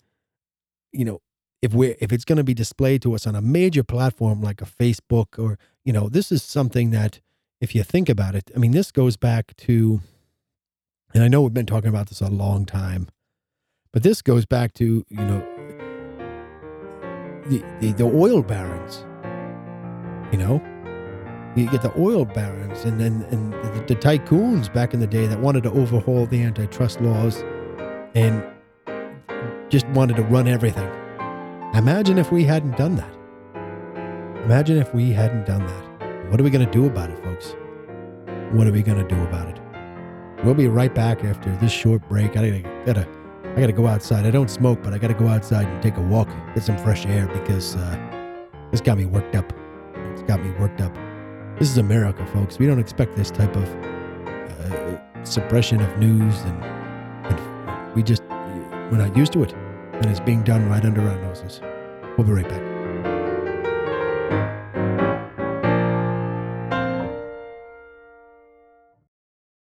you 0.92 1.06
know, 1.06 1.22
if 1.62 1.72
we're 1.72 1.96
if 1.98 2.12
it's 2.12 2.26
going 2.26 2.36
to 2.36 2.44
be 2.44 2.52
displayed 2.52 3.00
to 3.02 3.14
us 3.14 3.26
on 3.26 3.34
a 3.34 3.40
major 3.40 3.84
platform 3.84 4.42
like 4.42 4.60
a 4.60 4.66
Facebook 4.66 5.38
or 5.38 5.58
you 5.82 5.94
know 5.94 6.10
this 6.10 6.30
is 6.30 6.42
something 6.42 6.90
that 6.90 7.20
if 7.58 7.74
you 7.74 7.82
think 7.82 8.10
about 8.10 8.34
it 8.34 8.50
I 8.54 8.58
mean 8.58 8.72
this 8.72 8.92
goes 8.92 9.16
back 9.16 9.56
to 9.68 10.02
and 11.14 11.22
I 11.22 11.28
know 11.28 11.42
we've 11.42 11.54
been 11.54 11.66
talking 11.66 11.88
about 11.88 12.08
this 12.08 12.20
a 12.20 12.28
long 12.28 12.66
time 12.66 13.08
but 13.92 14.02
this 14.02 14.22
goes 14.22 14.44
back 14.46 14.74
to 14.74 15.04
you 15.08 15.16
know 15.16 15.46
the 17.46 17.62
the, 17.80 17.92
the 17.92 18.04
oil 18.04 18.42
barons 18.42 19.04
you 20.32 20.38
know 20.38 20.62
you 21.56 21.70
get 21.70 21.82
the 21.82 21.92
oil 21.98 22.24
barons 22.24 22.84
and 22.84 23.00
then 23.00 23.26
and 23.30 23.52
the, 23.52 23.94
the 23.94 23.96
tycoons 23.96 24.72
back 24.72 24.92
in 24.92 25.00
the 25.00 25.06
day 25.06 25.26
that 25.26 25.40
wanted 25.40 25.62
to 25.62 25.70
overhaul 25.70 26.26
the 26.26 26.42
antitrust 26.42 27.00
laws 27.00 27.42
and 28.14 28.44
just 29.68 29.86
wanted 29.88 30.16
to 30.16 30.22
run 30.24 30.48
everything 30.48 30.90
Imagine 31.74 32.18
if 32.18 32.30
we 32.30 32.44
hadn't 32.44 32.76
done 32.76 32.94
that. 32.94 33.12
Imagine 34.44 34.78
if 34.78 34.94
we 34.94 35.10
hadn't 35.10 35.44
done 35.44 35.66
that. 35.66 36.30
What 36.30 36.40
are 36.40 36.44
we 36.44 36.50
going 36.50 36.64
to 36.64 36.70
do 36.70 36.86
about 36.86 37.10
it, 37.10 37.18
folks? 37.24 37.56
What 38.52 38.68
are 38.68 38.72
we 38.72 38.80
going 38.80 38.98
to 38.98 39.08
do 39.08 39.20
about 39.24 39.48
it? 39.48 39.63
We'll 40.44 40.54
be 40.54 40.68
right 40.68 40.94
back 40.94 41.24
after 41.24 41.54
this 41.56 41.72
short 41.72 42.06
break. 42.08 42.32
I 42.32 42.34
gotta, 42.34 42.60
gotta, 42.84 43.08
I 43.56 43.60
gotta 43.60 43.72
go 43.72 43.86
outside. 43.86 44.26
I 44.26 44.30
don't 44.30 44.50
smoke, 44.50 44.82
but 44.82 44.92
I 44.92 44.98
gotta 44.98 45.14
go 45.14 45.28
outside 45.28 45.66
and 45.66 45.82
take 45.82 45.96
a 45.96 46.02
walk, 46.02 46.28
get 46.54 46.62
some 46.62 46.78
fresh 46.78 47.06
air 47.06 47.26
because 47.28 47.76
uh, 47.76 47.98
this 48.70 48.80
got 48.80 48.98
me 48.98 49.06
worked 49.06 49.34
up. 49.34 49.52
It's 50.12 50.22
got 50.22 50.44
me 50.44 50.50
worked 50.60 50.80
up. 50.80 50.94
This 51.58 51.70
is 51.70 51.78
America, 51.78 52.26
folks. 52.26 52.58
We 52.58 52.66
don't 52.66 52.78
expect 52.78 53.16
this 53.16 53.30
type 53.30 53.54
of 53.56 53.64
uh, 53.64 55.24
suppression 55.24 55.80
of 55.80 55.98
news, 55.98 56.40
and, 56.42 56.64
and 57.26 57.94
we 57.94 58.02
just 58.02 58.22
we're 58.90 58.98
not 58.98 59.16
used 59.16 59.32
to 59.32 59.42
it 59.42 59.54
and 59.94 60.06
it's 60.06 60.20
being 60.20 60.42
done 60.42 60.68
right 60.68 60.84
under 60.84 61.08
our 61.08 61.20
noses. 61.22 61.60
We'll 62.16 62.26
be 62.26 62.32
right 62.32 62.48
back. 62.48 62.73